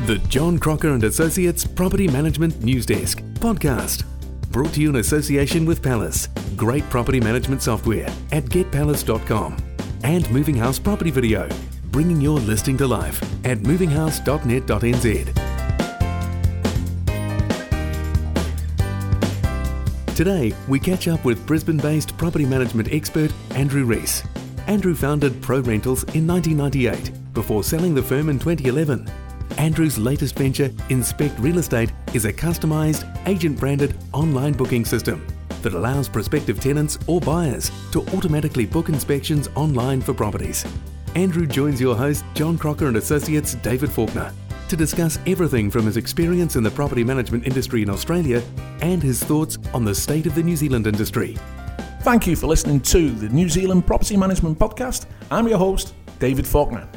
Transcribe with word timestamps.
The 0.00 0.18
John 0.28 0.58
Crocker 0.58 0.88
and 0.88 1.04
Associates 1.04 1.64
Property 1.64 2.08
Management 2.08 2.60
News 2.64 2.86
Desk 2.86 3.20
podcast. 3.34 4.04
Brought 4.50 4.72
to 4.74 4.80
you 4.80 4.88
in 4.90 4.96
association 4.96 5.64
with 5.64 5.80
Palace, 5.80 6.26
great 6.56 6.82
property 6.90 7.20
management 7.20 7.62
software 7.62 8.08
at 8.32 8.44
getpalace.com. 8.46 9.56
And 10.02 10.28
Moving 10.32 10.56
House 10.56 10.80
Property 10.80 11.12
Video, 11.12 11.48
bringing 11.92 12.20
your 12.20 12.40
listing 12.40 12.76
to 12.78 12.86
life 12.88 13.22
at 13.46 13.58
movinghouse.net.nz. 13.58 15.36
Today, 20.16 20.52
we 20.66 20.80
catch 20.80 21.06
up 21.06 21.24
with 21.24 21.46
Brisbane 21.46 21.78
based 21.78 22.16
property 22.18 22.44
management 22.44 22.92
expert 22.92 23.32
Andrew 23.50 23.84
Rees. 23.84 24.24
Andrew 24.66 24.96
founded 24.96 25.40
Pro 25.42 25.60
Rentals 25.60 26.02
in 26.14 26.26
1998 26.26 27.32
before 27.34 27.62
selling 27.62 27.94
the 27.94 28.02
firm 28.02 28.28
in 28.28 28.40
2011. 28.40 29.08
Andrew's 29.58 29.98
latest 29.98 30.36
venture, 30.36 30.70
Inspect 30.88 31.38
Real 31.38 31.58
Estate, 31.58 31.92
is 32.14 32.24
a 32.24 32.32
customised, 32.32 33.06
agent 33.26 33.58
branded 33.58 33.96
online 34.12 34.52
booking 34.52 34.84
system 34.84 35.26
that 35.62 35.74
allows 35.74 36.08
prospective 36.08 36.60
tenants 36.60 36.98
or 37.06 37.20
buyers 37.20 37.70
to 37.92 38.02
automatically 38.16 38.66
book 38.66 38.88
inspections 38.88 39.48
online 39.54 40.00
for 40.00 40.14
properties. 40.14 40.64
Andrew 41.14 41.46
joins 41.46 41.80
your 41.80 41.94
host, 41.94 42.24
John 42.34 42.58
Crocker 42.58 42.86
and 42.86 42.96
Associates 42.96 43.54
David 43.56 43.90
Faulkner, 43.90 44.32
to 44.68 44.76
discuss 44.76 45.18
everything 45.26 45.70
from 45.70 45.86
his 45.86 45.96
experience 45.96 46.56
in 46.56 46.62
the 46.62 46.70
property 46.70 47.04
management 47.04 47.46
industry 47.46 47.82
in 47.82 47.90
Australia 47.90 48.42
and 48.80 49.02
his 49.02 49.22
thoughts 49.22 49.58
on 49.74 49.84
the 49.84 49.94
state 49.94 50.26
of 50.26 50.34
the 50.34 50.42
New 50.42 50.56
Zealand 50.56 50.86
industry. 50.86 51.36
Thank 52.00 52.26
you 52.26 52.34
for 52.34 52.46
listening 52.46 52.80
to 52.80 53.10
the 53.10 53.28
New 53.28 53.48
Zealand 53.48 53.86
Property 53.86 54.16
Management 54.16 54.58
Podcast. 54.58 55.06
I'm 55.30 55.46
your 55.46 55.58
host, 55.58 55.94
David 56.18 56.46
Faulkner. 56.46 56.88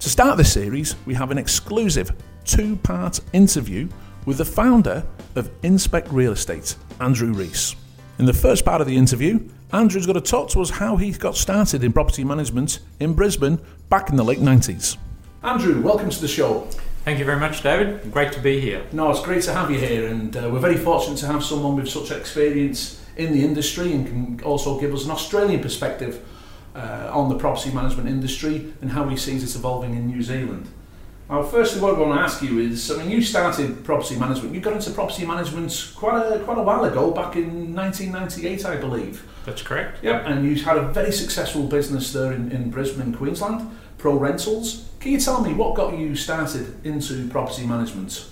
To 0.00 0.08
start 0.08 0.36
this 0.36 0.52
series, 0.52 0.94
we 1.06 1.14
have 1.14 1.32
an 1.32 1.38
exclusive 1.38 2.12
two 2.44 2.76
part 2.76 3.18
interview 3.32 3.88
with 4.26 4.38
the 4.38 4.44
founder 4.44 5.04
of 5.34 5.50
Inspect 5.64 6.12
Real 6.12 6.32
Estate, 6.32 6.76
Andrew 7.00 7.32
Rees. 7.32 7.74
In 8.20 8.24
the 8.24 8.32
first 8.32 8.64
part 8.64 8.80
of 8.80 8.86
the 8.86 8.96
interview, 8.96 9.40
Andrew's 9.72 10.06
going 10.06 10.14
to 10.14 10.20
talk 10.20 10.50
to 10.50 10.60
us 10.60 10.70
how 10.70 10.94
he 10.96 11.10
got 11.10 11.36
started 11.36 11.82
in 11.82 11.92
property 11.92 12.22
management 12.22 12.78
in 13.00 13.12
Brisbane 13.12 13.58
back 13.88 14.08
in 14.08 14.14
the 14.14 14.22
late 14.22 14.38
90s. 14.38 14.96
Andrew, 15.42 15.82
welcome 15.82 16.10
to 16.10 16.20
the 16.20 16.28
show. 16.28 16.68
Thank 17.04 17.18
you 17.18 17.24
very 17.24 17.40
much, 17.40 17.64
David. 17.64 18.12
Great 18.12 18.32
to 18.34 18.40
be 18.40 18.60
here. 18.60 18.86
No, 18.92 19.10
it's 19.10 19.20
great 19.20 19.42
to 19.42 19.52
have 19.52 19.68
you 19.68 19.80
here, 19.80 20.06
and 20.06 20.36
uh, 20.36 20.48
we're 20.52 20.60
very 20.60 20.76
fortunate 20.76 21.18
to 21.18 21.26
have 21.26 21.42
someone 21.42 21.74
with 21.74 21.88
such 21.88 22.12
experience 22.12 23.04
in 23.16 23.32
the 23.32 23.44
industry 23.44 23.92
and 23.92 24.06
can 24.06 24.44
also 24.44 24.78
give 24.78 24.94
us 24.94 25.04
an 25.06 25.10
Australian 25.10 25.60
perspective 25.60 26.24
uh, 26.74 27.10
on 27.12 27.28
the 27.28 27.36
property 27.36 27.72
management 27.72 28.08
industry 28.08 28.72
and 28.80 28.92
how 28.92 29.08
he 29.08 29.16
sees 29.16 29.42
it 29.42 29.58
evolving 29.58 29.94
in 29.94 30.06
New 30.06 30.22
Zealand. 30.22 30.68
Now, 31.28 31.42
firstly, 31.42 31.82
what 31.82 31.94
I 31.94 31.98
want 31.98 32.18
to 32.18 32.24
ask 32.24 32.42
you 32.42 32.58
is, 32.58 32.90
I 32.90 32.96
mean, 32.96 33.10
you 33.10 33.20
started 33.20 33.84
property 33.84 34.16
management. 34.16 34.54
You 34.54 34.62
got 34.62 34.72
into 34.72 34.90
property 34.92 35.26
management 35.26 35.92
quite 35.94 36.22
a 36.22 36.38
quite 36.40 36.56
a 36.56 36.62
while 36.62 36.84
ago, 36.84 37.10
back 37.10 37.36
in 37.36 37.74
1998, 37.74 38.64
I 38.64 38.76
believe. 38.76 39.22
That's 39.44 39.60
correct. 39.60 40.02
Yep. 40.02 40.24
And 40.26 40.44
you 40.46 40.62
had 40.64 40.78
a 40.78 40.88
very 40.88 41.12
successful 41.12 41.64
business 41.64 42.12
there 42.14 42.32
in, 42.32 42.50
in 42.50 42.70
Brisbane, 42.70 43.12
Queensland, 43.12 43.70
Pro 43.98 44.16
Rentals. 44.16 44.88
Can 45.00 45.12
you 45.12 45.20
tell 45.20 45.42
me 45.42 45.52
what 45.52 45.74
got 45.74 45.98
you 45.98 46.16
started 46.16 46.74
into 46.84 47.28
property 47.28 47.66
management? 47.66 48.26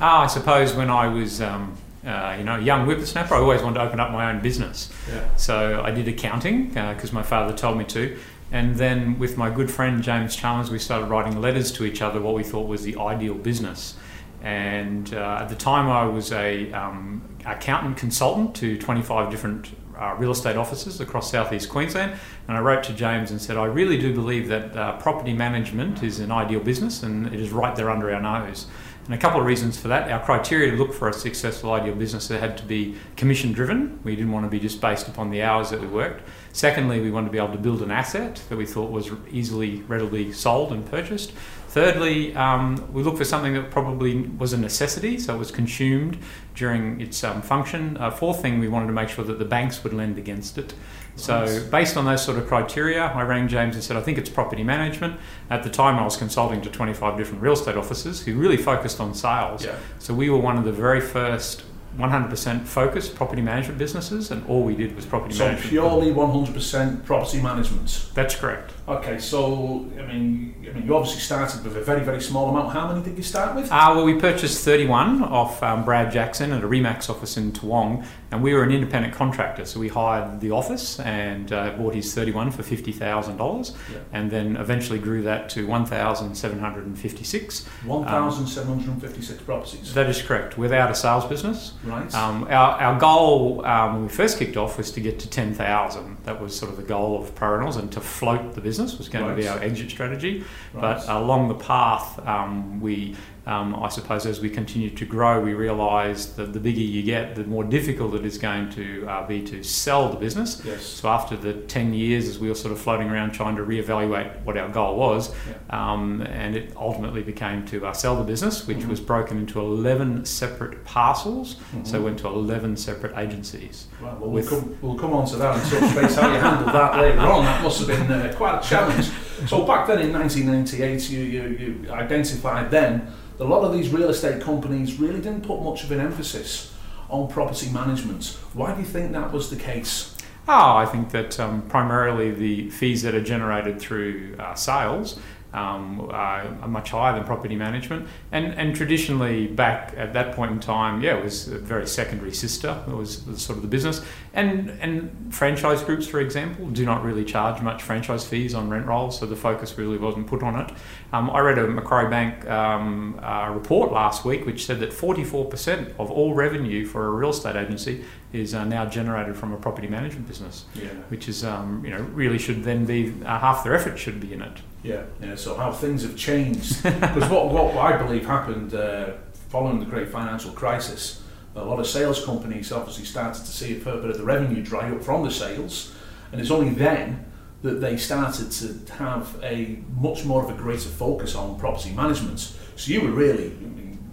Ah, 0.00 0.22
I 0.22 0.26
suppose 0.28 0.72
when 0.72 0.88
I 0.88 1.08
was 1.08 1.40
um, 1.40 1.76
uh, 2.06 2.36
you 2.38 2.44
know, 2.44 2.56
young 2.56 2.86
whippersnapper, 2.86 3.34
I 3.34 3.38
always 3.38 3.62
wanted 3.62 3.80
to 3.80 3.82
open 3.82 3.98
up 3.98 4.12
my 4.12 4.30
own 4.30 4.40
business. 4.40 4.90
Yeah. 5.08 5.34
So 5.36 5.82
I 5.84 5.90
did 5.90 6.06
accounting 6.08 6.68
because 6.68 7.10
uh, 7.10 7.14
my 7.14 7.22
father 7.22 7.56
told 7.56 7.76
me 7.76 7.84
to. 7.86 8.16
And 8.52 8.76
then 8.76 9.18
with 9.18 9.36
my 9.36 9.50
good 9.50 9.70
friend 9.70 10.02
James 10.02 10.36
Chalmers, 10.36 10.70
we 10.70 10.78
started 10.78 11.06
writing 11.06 11.40
letters 11.40 11.72
to 11.72 11.84
each 11.84 12.00
other, 12.00 12.20
what 12.20 12.34
we 12.34 12.44
thought 12.44 12.68
was 12.68 12.84
the 12.84 12.96
ideal 12.96 13.34
business. 13.34 13.96
And 14.40 15.12
uh, 15.12 15.40
at 15.40 15.48
the 15.48 15.56
time, 15.56 15.88
I 15.88 16.06
was 16.06 16.30
a 16.30 16.72
um, 16.72 17.22
accountant 17.44 17.96
consultant 17.96 18.54
to 18.56 18.78
25 18.78 19.30
different 19.30 19.70
uh, 19.98 20.14
real 20.18 20.30
estate 20.30 20.56
offices 20.56 21.00
across 21.00 21.30
southeast 21.30 21.68
Queensland. 21.68 22.16
And 22.46 22.56
I 22.56 22.60
wrote 22.60 22.84
to 22.84 22.92
James 22.92 23.30
and 23.30 23.40
said, 23.40 23.56
I 23.56 23.64
really 23.64 23.98
do 23.98 24.14
believe 24.14 24.46
that 24.48 24.76
uh, 24.76 24.96
property 24.98 25.32
management 25.32 26.02
is 26.02 26.20
an 26.20 26.30
ideal 26.30 26.60
business 26.60 27.02
and 27.02 27.26
it 27.26 27.40
is 27.40 27.50
right 27.50 27.74
there 27.74 27.90
under 27.90 28.14
our 28.14 28.20
nose. 28.20 28.66
And 29.06 29.14
a 29.14 29.18
couple 29.18 29.38
of 29.38 29.46
reasons 29.46 29.78
for 29.78 29.86
that. 29.86 30.10
Our 30.10 30.24
criteria 30.24 30.72
to 30.72 30.76
look 30.76 30.92
for 30.92 31.08
a 31.08 31.12
successful 31.12 31.72
ideal 31.72 31.94
business 31.94 32.26
had 32.26 32.58
to 32.58 32.64
be 32.64 32.96
commission 33.16 33.52
driven. 33.52 34.00
We 34.02 34.16
didn't 34.16 34.32
want 34.32 34.46
to 34.46 34.50
be 34.50 34.58
just 34.58 34.80
based 34.80 35.06
upon 35.06 35.30
the 35.30 35.42
hours 35.42 35.70
that 35.70 35.80
we 35.80 35.86
worked. 35.86 36.28
Secondly, 36.52 37.00
we 37.00 37.12
wanted 37.12 37.26
to 37.26 37.32
be 37.32 37.38
able 37.38 37.52
to 37.52 37.58
build 37.58 37.82
an 37.82 37.92
asset 37.92 38.42
that 38.48 38.56
we 38.56 38.66
thought 38.66 38.90
was 38.90 39.12
easily, 39.30 39.82
readily 39.82 40.32
sold 40.32 40.72
and 40.72 40.84
purchased. 40.90 41.32
Thirdly, 41.76 42.34
um, 42.34 42.90
we 42.90 43.02
looked 43.02 43.18
for 43.18 43.26
something 43.26 43.52
that 43.52 43.70
probably 43.70 44.22
was 44.22 44.54
a 44.54 44.56
necessity, 44.56 45.18
so 45.18 45.34
it 45.34 45.38
was 45.38 45.50
consumed 45.50 46.16
during 46.54 47.02
its 47.02 47.22
um, 47.22 47.42
function. 47.42 47.98
Uh, 47.98 48.10
fourth 48.10 48.40
thing, 48.40 48.60
we 48.60 48.66
wanted 48.66 48.86
to 48.86 48.94
make 48.94 49.10
sure 49.10 49.26
that 49.26 49.38
the 49.38 49.44
banks 49.44 49.84
would 49.84 49.92
lend 49.92 50.16
against 50.16 50.56
it. 50.56 50.72
So, 51.16 51.44
nice. 51.44 51.62
based 51.64 51.98
on 51.98 52.06
those 52.06 52.24
sort 52.24 52.38
of 52.38 52.46
criteria, 52.46 53.04
I 53.04 53.20
rang 53.24 53.46
James 53.46 53.74
and 53.74 53.84
said, 53.84 53.98
I 53.98 54.00
think 54.00 54.16
it's 54.16 54.30
property 54.30 54.64
management. 54.64 55.20
At 55.50 55.64
the 55.64 55.68
time, 55.68 55.98
I 55.98 56.04
was 56.04 56.16
consulting 56.16 56.62
to 56.62 56.70
25 56.70 57.18
different 57.18 57.42
real 57.42 57.52
estate 57.52 57.76
offices 57.76 58.24
who 58.24 58.38
really 58.38 58.56
focused 58.56 58.98
on 58.98 59.12
sales. 59.12 59.62
Yeah. 59.62 59.76
So, 59.98 60.14
we 60.14 60.30
were 60.30 60.38
one 60.38 60.56
of 60.56 60.64
the 60.64 60.72
very 60.72 61.02
first 61.02 61.62
100% 61.98 62.66
focused 62.66 63.14
property 63.14 63.40
management 63.40 63.78
businesses, 63.78 64.30
and 64.30 64.46
all 64.48 64.62
we 64.62 64.74
did 64.74 64.94
was 64.94 65.06
property 65.06 65.34
so 65.34 65.46
management. 65.46 65.64
So, 65.64 65.70
purely 65.70 66.12
100% 66.12 67.04
property 67.04 67.40
management? 67.40 68.10
That's 68.14 68.34
correct. 68.34 68.72
Okay, 68.88 69.18
so 69.18 69.86
I 69.98 70.02
mean, 70.02 70.54
I 70.68 70.72
mean, 70.72 70.86
you 70.86 70.94
obviously 70.94 71.20
started 71.20 71.64
with 71.64 71.76
a 71.76 71.80
very, 71.80 72.04
very 72.04 72.20
small 72.20 72.50
amount. 72.50 72.72
How 72.72 72.86
many 72.86 73.02
did 73.02 73.16
you 73.16 73.22
start 73.22 73.56
with? 73.56 73.72
Uh, 73.72 73.92
well, 73.96 74.04
we 74.04 74.14
purchased 74.14 74.64
31 74.64 75.24
off 75.24 75.62
um, 75.62 75.84
Brad 75.84 76.12
Jackson 76.12 76.52
at 76.52 76.62
a 76.62 76.68
Remax 76.68 77.10
office 77.10 77.36
in 77.36 77.52
Toowong, 77.52 78.06
and 78.30 78.42
we 78.42 78.54
were 78.54 78.62
an 78.62 78.70
independent 78.70 79.14
contractor, 79.14 79.64
so 79.64 79.80
we 79.80 79.88
hired 79.88 80.40
the 80.40 80.50
office 80.50 81.00
and 81.00 81.52
uh, 81.52 81.72
bought 81.72 81.94
his 81.94 82.14
31 82.14 82.52
for 82.52 82.62
$50,000, 82.62 83.76
yeah. 83.92 83.98
and 84.12 84.30
then 84.30 84.56
eventually 84.56 84.98
grew 84.98 85.22
that 85.22 85.48
to 85.50 85.66
1,756. 85.66 87.66
1,756 87.66 89.40
um, 89.40 89.46
properties. 89.46 89.94
That 89.94 90.08
is 90.08 90.22
correct, 90.22 90.58
without 90.58 90.90
a 90.90 90.94
sales 90.94 91.24
business. 91.24 91.72
Right. 91.86 92.14
Um, 92.14 92.44
our, 92.44 92.80
our 92.80 92.98
goal 92.98 93.64
um, 93.66 93.94
when 93.94 94.02
we 94.04 94.08
first 94.08 94.38
kicked 94.38 94.56
off 94.56 94.78
was 94.78 94.90
to 94.92 95.00
get 95.00 95.18
to 95.20 95.30
10,000. 95.30 96.18
That 96.24 96.40
was 96.40 96.56
sort 96.56 96.70
of 96.70 96.76
the 96.76 96.82
goal 96.82 97.20
of 97.20 97.34
Pro 97.34 97.50
Rentals 97.50 97.76
and 97.76 97.90
to 97.92 98.00
float 98.00 98.54
the 98.54 98.60
business 98.60 98.76
business 98.76 98.98
was 98.98 99.08
going 99.08 99.24
right. 99.24 99.36
to 99.36 99.42
be 99.42 99.48
our 99.48 99.58
exit 99.58 99.90
strategy. 99.90 100.44
Right. 100.72 100.80
But 100.80 101.08
along 101.08 101.48
the 101.48 101.54
path, 101.54 102.18
um, 102.26 102.80
we 102.80 103.16
um, 103.46 103.76
I 103.76 103.88
suppose 103.90 104.26
as 104.26 104.40
we 104.40 104.50
continue 104.50 104.90
to 104.90 105.04
grow, 105.04 105.40
we 105.40 105.54
realise 105.54 106.26
that 106.26 106.52
the 106.52 106.58
bigger 106.58 106.80
you 106.80 107.04
get, 107.04 107.36
the 107.36 107.44
more 107.44 107.62
difficult 107.62 108.12
it 108.14 108.26
is 108.26 108.38
going 108.38 108.70
to 108.70 109.06
uh, 109.06 109.24
be 109.24 109.40
to 109.44 109.62
sell 109.62 110.08
the 110.08 110.16
business. 110.16 110.60
Yes. 110.64 110.84
So 110.84 111.08
after 111.08 111.36
the 111.36 111.52
10 111.54 111.94
years, 111.94 112.28
as 112.28 112.40
we 112.40 112.48
were 112.48 112.56
sort 112.56 112.72
of 112.72 112.80
floating 112.80 113.08
around 113.08 113.30
trying 113.30 113.54
to 113.54 113.62
reevaluate 113.62 114.42
what 114.42 114.56
our 114.56 114.68
goal 114.68 114.96
was, 114.96 115.32
yeah. 115.48 115.92
um, 115.92 116.22
and 116.22 116.56
it 116.56 116.72
ultimately 116.76 117.22
became 117.22 117.64
to 117.66 117.86
uh, 117.86 117.92
sell 117.92 118.16
the 118.16 118.24
business, 118.24 118.66
which 118.66 118.78
mm-hmm. 118.78 118.90
was 118.90 119.00
broken 119.00 119.38
into 119.38 119.60
11 119.60 120.24
separate 120.24 120.84
parcels. 120.84 121.54
Mm-hmm. 121.54 121.84
So 121.84 122.02
went 122.02 122.18
to 122.20 122.26
11 122.26 122.76
separate 122.76 123.16
agencies. 123.16 123.86
Well, 124.02 124.18
we'll, 124.22 124.44
come, 124.44 124.76
we'll 124.82 124.98
come 124.98 125.12
on 125.12 125.24
to 125.28 125.36
that 125.36 125.56
and 125.56 125.70
touch 125.70 125.94
base 125.94 126.16
how 126.16 126.32
you 126.32 126.40
handled 126.40 126.74
that 126.74 126.98
later 126.98 127.20
on. 127.20 127.44
That 127.44 127.62
must 127.62 127.78
have 127.78 127.86
been 127.86 128.10
uh, 128.10 128.34
quite 128.36 128.58
a 128.64 128.68
challenge. 128.68 129.08
So 129.46 129.66
back 129.66 129.86
then 129.86 129.98
in 129.98 130.14
1998, 130.14 131.10
you, 131.10 131.20
you, 131.20 131.84
you 131.84 131.92
identified 131.92 132.70
then 132.70 133.12
a 133.38 133.44
lot 133.44 133.64
of 133.64 133.72
these 133.72 133.90
real 133.90 134.08
estate 134.08 134.40
companies 134.42 134.98
really 134.98 135.20
didn't 135.20 135.42
put 135.42 135.62
much 135.62 135.84
of 135.84 135.92
an 135.92 136.00
emphasis 136.00 136.72
on 137.08 137.28
property 137.28 137.70
management. 137.70 138.38
Why 138.52 138.74
do 138.74 138.80
you 138.80 138.86
think 138.86 139.12
that 139.12 139.32
was 139.32 139.50
the 139.50 139.56
case? 139.56 140.16
Oh, 140.48 140.76
I 140.76 140.86
think 140.86 141.10
that 141.10 141.38
um, 141.40 141.62
primarily 141.62 142.30
the 142.30 142.70
fees 142.70 143.02
that 143.02 143.14
are 143.14 143.22
generated 143.22 143.80
through 143.80 144.36
uh, 144.38 144.54
sales 144.54 145.18
um, 145.56 146.08
are 146.10 146.68
much 146.68 146.90
higher 146.90 147.14
than 147.14 147.24
property 147.24 147.56
management. 147.56 148.06
And, 148.30 148.52
and 148.54 148.76
traditionally, 148.76 149.46
back 149.46 149.94
at 149.96 150.12
that 150.12 150.36
point 150.36 150.52
in 150.52 150.60
time, 150.60 151.02
yeah, 151.02 151.16
it 151.16 151.24
was 151.24 151.48
a 151.48 151.58
very 151.58 151.86
secondary 151.86 152.34
sister. 152.34 152.84
It 152.86 152.94
was, 152.94 153.26
was 153.26 153.42
sort 153.42 153.56
of 153.56 153.62
the 153.62 153.68
business. 153.68 154.02
And, 154.34 154.70
and 154.82 155.34
franchise 155.34 155.82
groups, 155.82 156.06
for 156.06 156.20
example, 156.20 156.68
do 156.68 156.84
not 156.84 157.02
really 157.02 157.24
charge 157.24 157.62
much 157.62 157.82
franchise 157.82 158.26
fees 158.26 158.54
on 158.54 158.68
rent 158.68 158.86
rolls, 158.86 159.18
so 159.18 159.24
the 159.24 159.34
focus 159.34 159.78
really 159.78 159.96
wasn't 159.96 160.26
put 160.26 160.42
on 160.42 160.60
it. 160.60 160.70
Um, 161.12 161.30
I 161.30 161.40
read 161.40 161.58
a 161.58 161.66
Macquarie 161.66 162.10
Bank 162.10 162.46
um, 162.48 163.18
uh, 163.22 163.50
report 163.50 163.92
last 163.92 164.26
week 164.26 164.44
which 164.44 164.66
said 164.66 164.80
that 164.80 164.90
44% 164.90 165.94
of 165.98 166.10
all 166.10 166.34
revenue 166.34 166.84
for 166.84 167.06
a 167.06 167.10
real 167.10 167.30
estate 167.30 167.56
agency 167.56 168.04
is 168.32 168.54
uh, 168.54 168.64
now 168.64 168.84
generated 168.84 169.36
from 169.36 169.52
a 169.52 169.56
property 169.56 169.88
management 169.88 170.26
business, 170.28 170.66
yeah. 170.74 170.88
which 171.08 171.28
is 171.28 171.44
um, 171.44 171.82
you 171.84 171.90
know 171.90 172.02
really 172.12 172.38
should 172.38 172.62
then 172.64 172.84
be 172.84 173.14
uh, 173.24 173.38
half 173.38 173.64
their 173.64 173.74
effort 173.74 173.98
should 173.98 174.20
be 174.20 174.32
in 174.32 174.42
it. 174.42 174.58
Yeah, 174.86 175.02
yeah. 175.20 175.34
So 175.34 175.56
how 175.56 175.72
things 175.72 176.02
have 176.02 176.16
changed 176.16 176.82
because 176.82 177.28
what 177.28 177.48
what 177.48 177.76
I 177.76 177.96
believe 177.96 178.24
happened 178.24 178.72
uh, 178.72 179.14
following 179.48 179.80
the 179.80 179.86
great 179.86 180.08
financial 180.08 180.52
crisis, 180.52 181.22
a 181.56 181.64
lot 181.64 181.80
of 181.80 181.86
sales 181.86 182.24
companies 182.24 182.70
obviously 182.70 183.04
started 183.04 183.40
to 183.40 183.50
see 183.50 183.76
a 183.76 183.80
fair 183.80 183.96
bit 183.96 184.10
of 184.10 184.18
the 184.18 184.24
revenue 184.24 184.62
dry 184.62 184.90
up 184.90 185.02
from 185.02 185.24
the 185.24 185.30
sales, 185.30 185.94
and 186.30 186.40
it's 186.40 186.52
only 186.52 186.70
then 186.70 187.24
that 187.62 187.80
they 187.80 187.96
started 187.96 188.52
to 188.52 188.92
have 188.94 189.36
a 189.42 189.78
much 189.98 190.24
more 190.24 190.44
of 190.44 190.50
a 190.50 190.54
greater 190.54 190.88
focus 190.88 191.34
on 191.34 191.58
property 191.58 191.90
management. 191.90 192.38
So 192.76 192.92
you 192.92 193.00
were 193.00 193.10
really, 193.10 193.56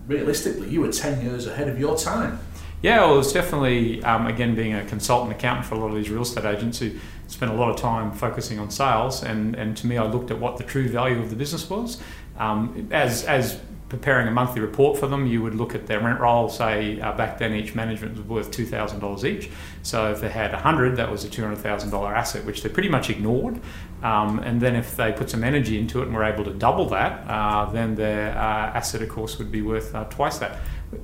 realistically, 0.08 0.70
you 0.70 0.82
were 0.82 0.92
10 0.92 1.24
years 1.24 1.46
ahead 1.46 1.68
of 1.68 1.78
your 1.78 1.96
time. 1.96 2.40
Yeah, 2.82 3.02
well, 3.02 3.20
it's 3.20 3.32
definitely, 3.32 4.04
um, 4.04 4.28
again, 4.28 4.56
being 4.56 4.74
a 4.74 4.84
consultant 4.86 5.32
accountant 5.32 5.68
for 5.68 5.76
a 5.76 5.78
lot 5.78 5.92
of 5.92 5.96
these 5.96 6.10
real 6.10 6.24
estate 6.24 6.46
agents 6.46 6.80
who 6.80 6.92
spent 7.28 7.52
a 7.52 7.56
lot 7.56 7.70
of 7.70 7.78
time 7.78 8.12
focusing 8.12 8.60
on 8.60 8.70
sales. 8.70 9.24
And, 9.24 9.56
and 9.56 9.76
to 9.78 9.88
me, 9.88 9.98
I 9.98 10.06
looked 10.06 10.32
at 10.32 10.40
what 10.40 10.58
the 10.58 10.64
true 10.64 10.88
value 10.90 11.20
of 11.20 11.30
the 11.30 11.36
business 11.36 11.70
was. 11.70 12.02
Um, 12.38 12.88
as, 12.92 13.24
as 13.26 13.60
preparing 13.90 14.28
a 14.28 14.32
monthly 14.32 14.60
report 14.60 14.98
for 14.98 15.06
them, 15.08 15.28
you 15.28 15.44
would 15.44 15.54
look 15.54 15.76
at 15.76 15.86
their 15.86 16.00
rent 16.00 16.20
roll. 16.20 16.50
Say 16.50 17.00
uh, 17.00 17.12
back 17.14 17.38
then, 17.38 17.54
each 17.54 17.76
management 17.76 18.18
was 18.18 18.26
worth 18.26 18.50
two 18.50 18.66
thousand 18.66 19.02
dollars 19.02 19.24
each. 19.24 19.52
So 19.84 20.12
if 20.12 20.20
they 20.20 20.30
had 20.30 20.52
hundred, 20.54 20.96
that 20.98 21.12
was 21.12 21.24
a 21.24 21.30
two 21.30 21.44
hundred 21.44 21.60
thousand 21.60 21.92
dollar 21.92 22.16
asset, 22.16 22.44
which 22.44 22.64
they 22.64 22.70
pretty 22.70 22.90
much 22.90 23.12
ignored. 23.12 23.60
Um, 24.04 24.40
and 24.40 24.62
then 24.62 24.76
if 24.76 24.98
they 24.98 25.14
put 25.14 25.30
some 25.30 25.46
energy 25.46 25.80
into 25.80 26.02
it 26.02 26.08
and 26.08 26.14
were 26.14 26.26
able 26.26 26.44
to 26.44 26.54
double 26.54 26.90
that, 26.90 27.26
uh, 27.28 27.72
then 27.72 27.96
their 27.96 28.38
uh, 28.38 28.76
asset, 28.76 29.02
of 29.02 29.08
course, 29.08 29.38
would 29.38 29.52
be 29.52 29.62
worth 29.62 29.96
uh, 29.96 30.04
twice 30.06 30.40
that. 30.40 30.60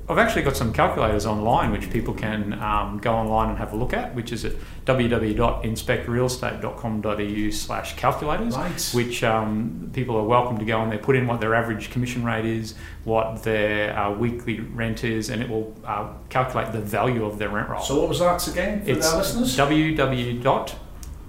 I've 0.08 0.20
actually 0.20 0.44
got 0.44 0.56
some 0.56 0.72
calculators 0.72 1.26
online 1.26 1.72
which 1.72 1.90
people 1.90 2.14
can 2.14 2.54
um, 2.62 3.00
go 3.00 3.12
online 3.14 3.50
and 3.50 3.58
have 3.58 3.74
a 3.74 3.76
look 3.76 3.92
at, 3.94 4.14
which 4.14 4.32
is 4.32 4.46
at 4.46 4.54
www.inspectrealestate.com.au 4.86 7.50
slash 7.50 7.96
calculators, 7.96 8.56
right. 8.56 8.92
which 8.94 9.24
um, 9.24 9.90
people 9.92 10.16
are 10.16 10.26
welcome 10.26 10.60
to 10.60 10.66
go 10.66 10.78
on 10.78 10.92
there, 10.92 11.00
put 11.00 11.16
in 11.16 11.26
what 11.26 11.42
their 11.42 11.56
average 11.56 11.90
commission 11.90 12.24
rate 12.24 12.46
is, 12.46 12.76
what 13.04 13.42
their 13.42 13.98
uh, 13.98 14.12
weekly 14.12 14.60
rent 14.60 15.04
is, 15.04 15.32
and 15.32 15.42
it 15.42 15.50
will 15.50 15.76
uh, 15.86 16.14
calculate 16.30 16.72
the 16.72 16.82
value 16.82 17.26
of 17.26 17.40
their 17.40 17.50
rent 17.50 17.70
roll. 17.70 17.82
So 17.82 18.00
what 18.00 18.10
was 18.10 18.20
that 18.20 18.48
again 18.48 18.84
for 18.84 18.92
it's 18.92 19.12
our 19.12 19.18
listeners? 19.18 19.58
www 19.58 20.76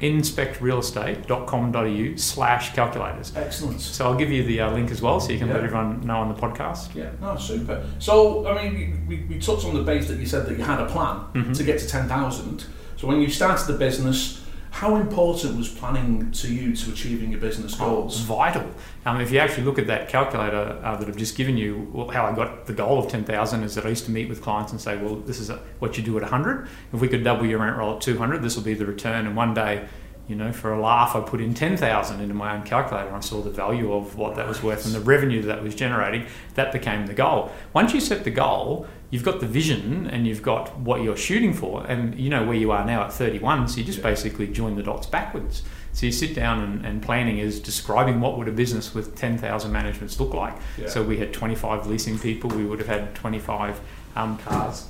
inspectrealestate.com.au 0.00 2.17
slash 2.17 2.73
calculators. 2.75 3.32
Excellent. 3.37 3.81
So 3.81 4.05
I'll 4.06 4.14
give 4.17 4.31
you 4.31 4.43
the 4.44 4.61
uh, 4.61 4.73
link 4.73 4.91
as 4.91 5.02
well 5.02 5.20
so 5.20 5.32
you 5.32 5.38
can 5.38 5.49
Yeah. 5.49 5.55
let 5.55 5.64
everyone 5.64 6.06
know 6.06 6.17
on 6.19 6.29
the 6.29 6.35
podcast. 6.41 6.94
Yeah, 6.94 7.11
no, 7.20 7.37
super. 7.37 7.85
So, 7.99 8.47
I 8.47 8.69
mean, 8.70 9.05
we, 9.08 9.25
we 9.29 9.38
touched 9.38 9.64
on 9.64 9.75
the 9.75 9.82
base 9.82 10.08
that 10.08 10.19
you 10.19 10.26
said 10.26 10.47
that 10.47 10.56
you 10.58 10.64
had 10.64 10.81
a 10.81 10.87
plan 10.87 11.20
Mhm. 11.35 11.56
to 11.56 11.64
get 11.64 11.79
to 11.81 11.88
10,000. 11.88 12.64
So, 12.97 13.06
when 13.06 13.20
you 13.20 13.29
started 13.31 13.67
the 13.67 13.79
business, 13.79 14.41
how 14.71 14.97
important 14.97 15.57
was 15.57 15.69
planning 15.69 16.31
to 16.31 16.53
you 16.53 16.75
to 16.77 16.91
achieving 16.93 17.31
your 17.33 17.41
business 17.41 17.73
It's 17.73 17.81
goals? 17.81 18.21
vital. 18.21 18.65
Um, 19.05 19.21
if 19.21 19.31
you 19.31 19.39
actually 19.39 19.65
look 19.65 19.79
at 19.79 19.87
that 19.89 20.09
calculator 20.09 20.81
uh, 20.83 20.97
that 20.97 21.09
I've 21.09 21.17
just 21.17 21.37
given 21.37 21.57
you, 21.57 21.89
well, 21.93 22.09
how 22.09 22.25
I 22.25 22.35
got 22.35 22.67
the 22.67 22.73
goal 22.73 22.99
of 22.99 23.09
10,000 23.09 23.63
is 23.65 23.75
that 23.75 23.85
I 23.85 23.89
used 23.89 24.05
to 24.07 24.11
meet 24.11 24.29
with 24.29 24.41
clients 24.43 24.73
and 24.73 24.81
say, 24.81 24.97
well, 24.97 25.17
this 25.17 25.41
is 25.41 25.51
a, 25.51 25.57
what 25.81 25.97
you 25.99 26.05
do 26.05 26.17
at 26.17 26.23
100. 26.23 26.69
If 26.93 27.01
we 27.01 27.09
could 27.09 27.25
double 27.25 27.47
your 27.47 27.59
rent 27.59 27.77
roll 27.77 27.97
at 27.97 28.01
200, 28.01 28.43
this 28.43 28.57
will 28.57 28.63
be 28.63 28.75
the 28.75 28.87
return. 28.87 29.27
And 29.27 29.37
one 29.37 29.55
day, 29.55 29.87
you 30.29 30.37
know, 30.37 30.53
for 30.53 30.73
a 30.73 30.81
laugh, 30.81 31.17
I 31.17 31.21
put 31.21 31.41
in 31.41 31.53
10,000 31.55 32.21
into 32.21 32.35
my 32.35 32.55
own 32.57 32.63
calculator 32.63 33.09
and 33.09 33.17
I 33.17 33.21
saw 33.21 33.43
the 33.43 33.51
value 33.51 33.93
of 33.93 34.17
what 34.17 34.37
that 34.37 34.47
was 34.47 34.63
worth 34.63 34.87
and 34.87 34.95
the 34.95 35.01
revenue 35.01 35.43
that 35.43 35.63
was 35.63 35.75
generating. 35.75 36.27
That 36.55 36.73
became 36.73 37.07
the 37.07 37.15
goal. 37.15 37.51
Once 37.73 37.93
you 37.93 38.01
set 38.01 38.23
the 38.23 38.31
goal, 38.31 38.87
you've 39.11 39.25
got 39.25 39.41
the 39.41 39.47
vision 39.47 40.07
and 40.07 40.27
you've 40.27 40.43
got 40.43 40.79
what 40.79 41.03
you're 41.03 41.17
shooting 41.17 41.53
for, 41.53 41.85
and 41.87 42.15
you 42.19 42.31
know 42.31 42.45
where 42.45 42.57
you 42.57 42.71
are 42.71 42.85
now 42.85 43.03
at 43.03 43.12
31, 43.12 43.69
so 43.69 43.79
you 43.79 43.85
just 43.85 43.99
Yeah. 43.99 44.05
basically 44.05 44.47
join 44.47 44.77
the 44.77 44.83
dots 44.83 45.07
backwards. 45.07 45.62
So 45.93 46.07
you 46.07 46.12
sit 46.12 46.35
down 46.37 46.61
and, 46.61 46.87
and 46.87 47.03
planning 47.03 47.39
is 47.39 47.59
describing 47.59 48.21
what 48.21 48.39
would 48.39 48.47
a 48.47 48.53
business 48.53 48.95
with 48.95 49.17
10,000 49.17 49.73
managements 49.73 50.21
look 50.21 50.33
like. 50.33 50.55
Yeah. 50.79 50.89
So 50.89 51.03
we 51.03 51.17
had 51.19 51.33
25 51.33 51.87
leasing 51.89 52.19
people, 52.19 52.49
we 52.51 52.65
would 52.65 52.79
have 52.79 52.89
had 52.89 53.15
25 53.17 53.81
um, 54.15 54.39
cars. 54.39 54.87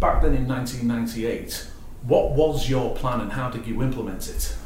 Back 0.00 0.22
then 0.22 0.34
in 0.34 0.48
1998, 0.48 1.68
what 2.02 2.32
was 2.32 2.68
your 2.68 2.96
plan 2.96 3.20
and 3.20 3.32
how 3.32 3.50
did 3.50 3.66
you 3.66 3.82
implement 3.82 4.28
it? 4.28 4.56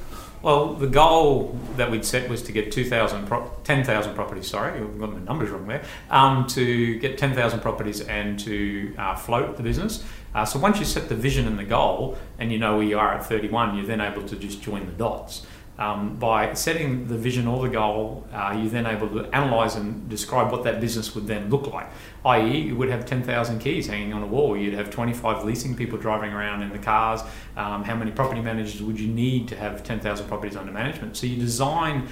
Well, 0.43 0.75
the 0.75 0.87
goal 0.87 1.59
that 1.77 1.91
we'd 1.91 2.05
set 2.05 2.29
was 2.29 2.43
to 2.43 2.53
get 2.53 2.71
2,000 2.71 3.27
pro- 3.27 3.51
10,000 3.65 4.15
properties, 4.15 4.49
sorry, 4.49 4.81
I've 4.81 4.99
got 4.99 5.13
my 5.13 5.19
numbers 5.21 5.51
wrong 5.51 5.67
there, 5.67 5.83
um, 6.11 6.47
to 6.49 6.99
get 6.99 7.19
10,000 7.19 7.61
properties 7.61 8.01
and 8.03 8.39
to 8.41 8.95
uh, 8.97 9.17
float 9.17 9.57
the 9.57 9.63
business. 9.63 10.05
Uh, 10.35 10.45
so 10.45 10.59
once 10.59 10.79
you 10.79 10.85
set 10.85 11.09
the 11.09 11.15
vision 11.15 11.47
and 11.47 11.59
the 11.59 11.65
goal 11.65 12.17
and 12.39 12.53
you 12.53 12.59
know 12.59 12.77
where 12.77 12.87
you 12.87 12.99
are 12.99 13.15
at 13.15 13.25
31, 13.25 13.77
you're 13.77 13.87
then 13.87 14.01
able 14.01 14.23
to 14.23 14.37
just 14.37 14.61
join 14.61 14.87
the 14.87 14.93
dots. 14.93 15.47
Um, 15.79 16.17
by 16.17 16.55
setting 16.55 17.07
the 17.07 17.19
vision 17.19 17.47
or 17.47 17.63
the 17.63 17.69
goal, 17.69 18.27
uh, 18.33 18.55
you're 18.59 18.71
then 18.71 18.87
able 18.87 19.09
to 19.09 19.25
analyse 19.37 19.75
and 19.75 20.09
describe 20.09 20.51
what 20.51 20.65
that 20.65 20.81
business 20.81 21.15
would 21.15 21.27
then 21.27 21.51
look 21.51 21.67
like. 21.67 21.87
I.e., 22.27 22.59
you 22.59 22.77
would 22.77 22.91
have 22.91 23.07
10,000 23.07 23.61
keys 23.61 23.87
hanging 23.87 24.13
on 24.13 24.23
a 24.23 24.27
wall. 24.27 24.57
You'd 24.57 24.75
have 24.75 24.91
25 24.91 25.45
leasing 25.45 25.77
people 25.77 25.97
driving 25.97 26.33
around 26.33 26.63
in 26.63 26.71
the 26.71 26.79
cars. 26.79 27.23
Um, 27.57 27.85
how 27.85 27.95
many 27.95 28.11
property 28.11 28.41
managers 28.41 28.83
would 28.83 28.99
you 28.99 29.07
need 29.07 29.47
to 29.49 29.57
have 29.57 29.85
10,000 29.85 30.27
properties 30.27 30.57
under 30.57 30.73
management? 30.73 31.17
So 31.17 31.27
you 31.27 31.37
design 31.37 32.09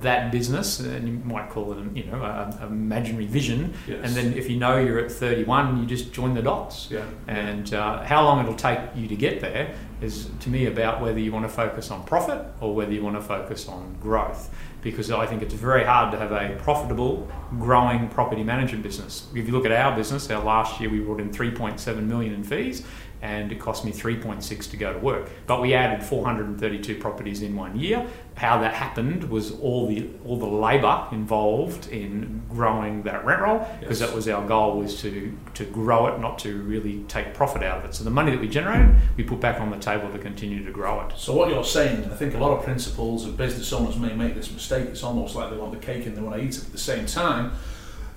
that 0.00 0.32
business, 0.32 0.80
and 0.80 1.06
you 1.06 1.14
might 1.24 1.50
call 1.50 1.72
it, 1.72 1.78
a, 1.78 1.90
you 1.94 2.04
know, 2.04 2.22
a, 2.22 2.58
a 2.62 2.66
imaginary 2.66 3.26
vision. 3.26 3.74
Yes. 3.86 4.00
And 4.02 4.14
then 4.14 4.38
if 4.38 4.48
you 4.50 4.56
know 4.56 4.78
you're 4.78 4.98
at 4.98 5.12
31, 5.12 5.78
you 5.78 5.86
just 5.86 6.12
join 6.12 6.34
the 6.34 6.42
dots. 6.42 6.90
Yeah. 6.90 7.04
And 7.28 7.72
uh, 7.74 8.02
how 8.02 8.24
long 8.24 8.40
it'll 8.40 8.54
take 8.54 8.80
you 8.96 9.06
to 9.06 9.16
get 9.16 9.40
there 9.40 9.76
is, 10.00 10.30
to 10.40 10.48
me, 10.48 10.66
about 10.66 11.00
whether 11.00 11.18
you 11.18 11.30
want 11.30 11.44
to 11.44 11.48
focus 11.52 11.90
on 11.90 12.04
profit 12.04 12.44
or 12.60 12.74
whether 12.74 12.92
you 12.92 13.02
want 13.02 13.16
to 13.16 13.22
focus 13.22 13.68
on 13.68 13.96
growth. 14.00 14.50
Because 14.80 15.10
I 15.10 15.26
think 15.26 15.42
it's 15.42 15.54
very 15.54 15.84
hard 15.84 16.12
to 16.12 16.18
have 16.18 16.30
a 16.30 16.56
profitable, 16.62 17.28
growing 17.58 18.08
property 18.08 18.44
management 18.44 18.84
business. 18.84 19.26
If 19.34 19.46
you 19.46 19.52
look 19.52 19.64
at 19.64 19.72
our 19.72 19.96
business, 19.96 20.30
our 20.30 20.42
last 20.42 20.80
year 20.80 20.88
we 20.88 21.00
brought 21.00 21.20
in 21.20 21.30
3.7 21.30 22.02
million 22.04 22.32
in 22.32 22.44
fees, 22.44 22.84
and 23.20 23.50
it 23.50 23.58
cost 23.60 23.84
me 23.84 23.90
3.6 23.92 24.70
to 24.70 24.76
go 24.76 24.92
to 24.92 24.98
work. 24.98 25.28
But 25.46 25.60
we 25.60 25.74
added 25.74 26.04
432 26.04 26.96
properties 26.98 27.42
in 27.42 27.56
one 27.56 27.78
year. 27.78 28.06
How 28.36 28.60
that 28.60 28.74
happened 28.74 29.24
was 29.30 29.50
all 29.58 29.88
the 29.88 30.08
all 30.24 30.38
the 30.38 30.46
labour 30.46 31.06
involved 31.10 31.88
in 31.88 32.42
growing 32.48 33.02
that 33.02 33.24
rent 33.24 33.42
roll, 33.42 33.66
because 33.80 34.00
Yes. 34.00 34.08
that 34.08 34.14
was 34.16 34.28
our 34.28 34.46
goal 34.46 34.78
was 34.78 35.00
to 35.02 35.36
to 35.54 35.64
grow 35.64 36.06
it, 36.06 36.20
not 36.20 36.38
to 36.40 36.62
really 36.62 37.02
take 37.08 37.34
profit 37.34 37.64
out 37.64 37.78
of 37.78 37.84
it. 37.86 37.94
So 37.94 38.04
the 38.04 38.10
money 38.10 38.30
that 38.30 38.40
we 38.40 38.48
generated, 38.48 38.94
we 39.16 39.24
put 39.24 39.40
back 39.40 39.60
on 39.60 39.70
the 39.70 39.78
table 39.78 40.10
to 40.12 40.18
continue 40.18 40.64
to 40.64 40.70
grow 40.70 41.00
it. 41.06 41.14
So 41.16 41.34
what 41.34 41.50
you're 41.50 41.64
saying, 41.64 42.04
I 42.04 42.14
think 42.14 42.34
a 42.34 42.38
lot 42.38 42.56
of 42.56 42.62
principals 42.64 43.26
of 43.26 43.36
business 43.36 43.72
owners 43.72 43.96
may 43.96 44.14
make 44.14 44.36
this 44.36 44.52
mistake. 44.52 44.86
It's 44.88 45.02
almost 45.02 45.34
like 45.34 45.50
they 45.50 45.56
want 45.56 45.72
the 45.72 45.78
cake 45.84 46.06
and 46.06 46.16
they 46.16 46.20
want 46.22 46.36
to 46.36 46.42
eat 46.42 46.54
it 46.56 46.64
at 46.64 46.70
the 46.72 46.78
same 46.78 47.06
time. 47.06 47.50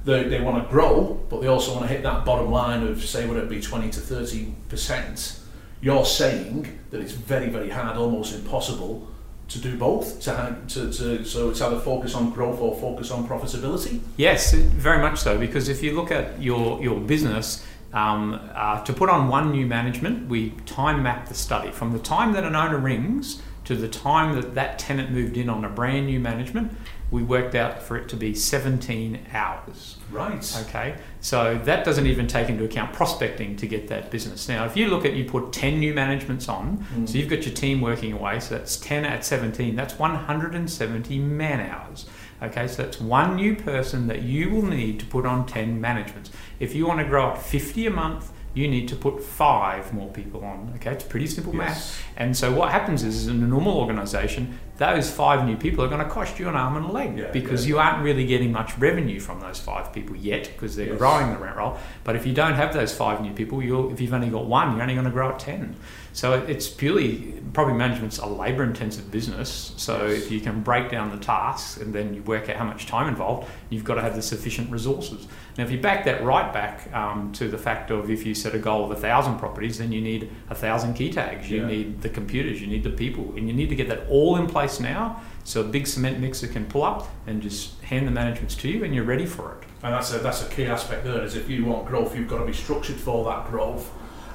They, 0.03 0.23
they 0.23 0.41
want 0.41 0.63
to 0.63 0.69
grow, 0.69 1.19
but 1.29 1.41
they 1.41 1.47
also 1.47 1.73
want 1.73 1.87
to 1.87 1.93
hit 1.93 2.03
that 2.03 2.25
bottom 2.25 2.51
line 2.51 2.83
of 2.83 3.03
say 3.03 3.27
would 3.27 3.37
it 3.37 3.49
be 3.49 3.61
20 3.61 3.89
to 3.91 3.99
30 3.99 4.53
percent. 4.69 5.39
You're 5.81 6.05
saying 6.05 6.79
that 6.89 7.01
it's 7.01 7.11
very 7.11 7.49
very 7.49 7.69
hard, 7.69 7.97
almost 7.97 8.33
impossible, 8.33 9.07
to 9.49 9.59
do 9.59 9.77
both. 9.77 10.21
To, 10.21 10.57
to, 10.69 10.91
to 10.91 11.25
so 11.25 11.49
it's 11.49 11.61
either 11.61 11.79
focus 11.79 12.15
on 12.15 12.31
growth 12.31 12.59
or 12.59 12.75
focus 12.79 13.11
on 13.11 13.27
profitability. 13.27 13.99
Yes, 14.17 14.53
very 14.53 14.99
much 14.99 15.19
so. 15.19 15.37
Because 15.37 15.69
if 15.69 15.83
you 15.83 15.93
look 15.93 16.11
at 16.11 16.41
your 16.41 16.81
your 16.81 16.99
business, 16.99 17.65
um, 17.93 18.39
uh, 18.53 18.83
to 18.83 18.93
put 18.93 19.09
on 19.09 19.27
one 19.27 19.51
new 19.51 19.65
management, 19.65 20.29
we 20.29 20.51
time 20.65 21.03
map 21.03 21.27
the 21.27 21.33
study 21.33 21.71
from 21.71 21.91
the 21.91 21.99
time 21.99 22.33
that 22.33 22.43
an 22.43 22.55
owner 22.55 22.77
rings 22.77 23.41
to 23.65 23.75
the 23.75 23.87
time 23.87 24.35
that 24.35 24.55
that 24.55 24.79
tenant 24.79 25.11
moved 25.11 25.37
in 25.37 25.49
on 25.49 25.65
a 25.65 25.69
brand 25.69 26.05
new 26.05 26.19
management. 26.19 26.71
We 27.11 27.23
worked 27.23 27.55
out 27.55 27.83
for 27.83 27.97
it 27.97 28.07
to 28.09 28.15
be 28.15 28.33
17 28.33 29.27
hours. 29.33 29.97
Right. 30.09 30.57
Okay, 30.67 30.95
so 31.19 31.59
that 31.65 31.83
doesn't 31.83 32.07
even 32.07 32.25
take 32.25 32.47
into 32.49 32.63
account 32.63 32.93
prospecting 32.93 33.57
to 33.57 33.67
get 33.67 33.89
that 33.89 34.09
business. 34.11 34.47
Now, 34.47 34.63
if 34.65 34.77
you 34.77 34.87
look 34.87 35.03
at 35.05 35.13
you 35.13 35.25
put 35.25 35.51
10 35.51 35.79
new 35.79 35.93
managements 35.93 36.47
on, 36.47 36.85
Mm. 36.95 37.07
so 37.09 37.17
you've 37.17 37.29
got 37.29 37.45
your 37.45 37.53
team 37.53 37.81
working 37.81 38.13
away, 38.13 38.39
so 38.39 38.55
that's 38.57 38.77
10 38.77 39.03
at 39.05 39.25
17, 39.25 39.75
that's 39.75 39.99
170 39.99 41.19
man 41.19 41.59
hours. 41.69 42.05
Okay, 42.41 42.65
so 42.67 42.81
that's 42.83 42.99
one 42.99 43.35
new 43.35 43.55
person 43.55 44.07
that 44.07 44.23
you 44.23 44.49
will 44.49 44.65
need 44.65 44.99
to 45.01 45.05
put 45.05 45.25
on 45.25 45.45
10 45.45 45.79
managements. 45.79 46.31
If 46.59 46.73
you 46.73 46.87
want 46.87 46.99
to 46.99 47.05
grow 47.05 47.31
at 47.31 47.41
50 47.41 47.85
a 47.87 47.91
month, 47.91 48.31
you 48.53 48.67
need 48.67 48.87
to 48.89 48.95
put 48.95 49.23
five 49.23 49.93
more 49.93 50.09
people 50.09 50.43
on. 50.43 50.73
Okay, 50.75 50.91
it's 50.91 51.03
pretty 51.05 51.27
simple 51.27 51.53
math. 51.53 51.69
Yes. 51.69 51.99
And 52.17 52.35
so 52.35 52.51
what 52.51 52.71
happens 52.71 53.03
is, 53.03 53.15
is 53.15 53.27
in 53.27 53.41
a 53.43 53.47
normal 53.47 53.77
organisation, 53.77 54.59
those 54.81 55.11
five 55.11 55.45
new 55.45 55.55
people 55.55 55.83
are 55.85 55.87
going 55.87 56.03
to 56.03 56.09
cost 56.09 56.39
you 56.39 56.49
an 56.49 56.55
arm 56.55 56.75
and 56.75 56.85
a 56.87 56.91
leg 56.91 57.15
Yeah, 57.17 57.29
because 57.31 57.61
yeah. 57.65 57.69
you 57.69 57.79
aren't 57.79 58.03
really 58.03 58.25
getting 58.25 58.51
much 58.51 58.75
revenue 58.79 59.19
from 59.19 59.39
those 59.39 59.59
five 59.59 59.93
people 59.93 60.15
yet 60.15 60.49
because 60.53 60.75
they're 60.75 60.87
Yes. 60.87 60.97
growing 60.97 61.29
the 61.31 61.37
rent 61.37 61.55
roll. 61.55 61.77
But 62.03 62.15
if 62.15 62.25
you 62.25 62.33
don't 62.33 62.55
have 62.55 62.73
those 62.73 62.91
five 62.91 63.21
new 63.21 63.31
people, 63.31 63.61
you'll, 63.61 63.91
if 63.93 64.01
you've 64.01 64.13
only 64.13 64.29
got 64.29 64.45
one, 64.45 64.71
you're 64.73 64.81
only 64.81 64.95
going 64.95 65.05
to 65.05 65.11
grow 65.11 65.29
at 65.29 65.39
10. 65.39 65.75
So 66.13 66.33
it's 66.33 66.67
purely, 66.67 67.33
property 67.53 67.77
management's 67.77 68.17
a 68.19 68.25
labour 68.25 68.63
intensive 68.63 69.09
business. 69.11 69.71
So 69.77 70.07
Yes. 70.07 70.23
if 70.23 70.31
you 70.31 70.41
can 70.41 70.61
break 70.61 70.89
down 70.91 71.09
the 71.11 71.17
tasks 71.23 71.77
and 71.81 71.93
then 71.93 72.13
you 72.13 72.21
work 72.23 72.49
out 72.49 72.57
how 72.57 72.65
much 72.65 72.85
time 72.85 73.07
involved, 73.07 73.47
you've 73.69 73.85
got 73.85 73.95
to 73.95 74.01
have 74.01 74.15
the 74.15 74.21
sufficient 74.21 74.69
resources. 74.69 75.25
Now, 75.57 75.63
if 75.63 75.71
you 75.71 75.79
back 75.79 76.03
that 76.05 76.23
right 76.23 76.51
back 76.53 76.93
um, 76.93 77.31
to 77.33 77.47
the 77.47 77.57
fact 77.57 77.91
of 77.91 78.09
if 78.09 78.25
you 78.25 78.33
set 78.35 78.53
a 78.53 78.59
goal 78.59 78.83
of 78.83 78.91
a 78.91 78.95
thousand 78.95 79.37
properties, 79.37 79.77
then 79.77 79.91
you 79.93 80.01
need 80.01 80.29
a 80.49 80.55
thousand 80.55 80.95
key 80.95 81.11
tags, 81.11 81.49
you 81.49 81.61
Yeah. 81.61 81.67
need 81.67 82.01
the 82.01 82.09
computers, 82.09 82.61
you 82.61 82.67
need 82.67 82.83
the 82.83 82.89
people, 82.89 83.33
and 83.37 83.47
you 83.47 83.53
need 83.53 83.69
to 83.69 83.75
get 83.75 83.87
that 83.89 84.05
all 84.09 84.35
in 84.35 84.47
place 84.47 84.79
now. 84.81 85.21
So 85.43 85.61
a 85.61 85.63
big 85.63 85.87
cement 85.87 86.19
mixer 86.19 86.47
can 86.47 86.65
pull 86.65 86.83
up 86.83 87.07
and 87.25 87.41
just 87.41 87.81
hand 87.83 88.05
the 88.05 88.11
managements 88.11 88.55
to 88.57 88.67
you, 88.69 88.83
and 88.83 88.93
you're 88.93 89.03
ready 89.05 89.25
for 89.25 89.53
it. 89.53 89.63
And 89.83 89.93
that's 89.93 90.13
a 90.13 90.19
that's 90.19 90.45
a 90.45 90.49
key 90.49 90.65
aspect 90.65 91.03
there. 91.05 91.23
Is 91.23 91.35
if 91.35 91.49
you 91.49 91.65
want 91.65 91.85
growth, 91.87 92.15
you've 92.15 92.27
got 92.29 92.37
to 92.39 92.45
be 92.45 92.53
structured 92.53 92.97
for 92.97 93.25
that 93.25 93.49
growth, 93.49 93.89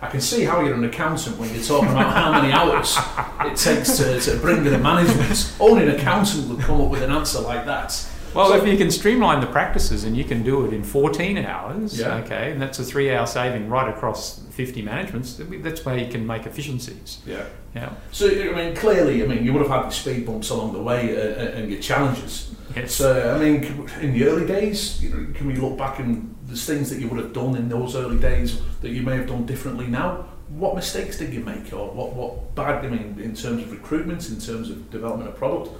I 0.06 0.10
can 0.10 0.20
see 0.20 0.44
how 0.44 0.60
you're 0.60 0.74
an 0.74 0.84
accountant 0.84 1.36
when 1.36 1.52
you're 1.52 1.64
talking 1.64 1.90
about 1.90 2.14
how 2.14 2.30
many 2.40 2.52
hours 2.52 2.96
it 3.40 3.56
takes 3.56 3.96
to, 3.98 4.20
to 4.20 4.38
bring 4.38 4.64
in 4.64 4.72
a 4.74 4.78
management. 4.78 5.52
Only 5.58 5.82
an 5.88 5.96
accountant 5.96 6.48
would 6.48 6.60
come 6.60 6.80
up 6.80 6.90
with 6.90 7.02
an 7.02 7.10
answer 7.10 7.40
like 7.40 7.66
that. 7.66 8.08
Well, 8.34 8.48
So- 8.50 8.56
if 8.56 8.68
you 8.68 8.76
can 8.76 8.90
streamline 8.90 9.40
the 9.40 9.46
practices 9.48 10.04
and 10.04 10.16
you 10.16 10.22
can 10.22 10.42
do 10.44 10.64
it 10.64 10.72
in 10.72 10.84
14 10.84 11.38
hours, 11.38 11.98
Yeah. 11.98 12.16
okay, 12.18 12.52
and 12.52 12.62
that's 12.62 12.78
a 12.78 12.84
three-hour 12.84 13.26
saving 13.26 13.68
right 13.68 13.88
across 13.88 14.40
50 14.50 14.82
managements. 14.82 15.40
That's 15.62 15.84
where 15.84 15.98
you 15.98 16.06
can 16.10 16.24
make 16.26 16.46
efficiencies. 16.46 17.18
Yeah. 17.26 17.44
Yeah. 17.74 17.90
So 18.12 18.28
I 18.28 18.52
mean, 18.54 18.76
clearly, 18.76 19.22
I 19.24 19.26
mean, 19.26 19.44
you 19.44 19.52
would 19.54 19.62
have 19.62 19.70
had 19.70 19.82
your 19.82 19.90
speed 19.90 20.24
bumps 20.24 20.50
along 20.50 20.72
the 20.72 20.82
way 20.82 21.16
uh, 21.16 21.58
and 21.58 21.70
your 21.70 21.80
challenges. 21.80 22.54
Yes. 22.76 22.92
So 22.94 23.34
I 23.34 23.38
mean, 23.42 23.88
in 24.00 24.12
the 24.12 24.24
early 24.24 24.46
days, 24.46 25.02
you 25.02 25.10
know, 25.10 25.26
can 25.34 25.46
we 25.48 25.54
look 25.56 25.76
back 25.76 25.98
and 25.98 26.35
there's 26.46 26.64
things 26.64 26.90
that 26.90 27.00
you 27.00 27.08
would 27.08 27.22
have 27.22 27.32
done 27.32 27.56
in 27.56 27.68
those 27.68 27.96
early 27.96 28.18
days 28.18 28.60
that 28.80 28.90
you 28.90 29.02
may 29.02 29.16
have 29.16 29.26
done 29.26 29.46
differently 29.46 29.86
now? 29.86 30.26
What 30.48 30.76
mistakes 30.76 31.18
did 31.18 31.34
you 31.34 31.40
make, 31.40 31.72
or 31.72 31.90
what 31.90 32.12
what 32.14 32.54
bad? 32.54 32.84
I 32.84 32.88
mean, 32.88 33.18
in 33.20 33.34
terms 33.34 33.62
of 33.62 33.72
recruitment, 33.72 34.28
in 34.28 34.40
terms 34.40 34.70
of 34.70 34.90
development 34.90 35.28
of 35.28 35.36
product, 35.36 35.70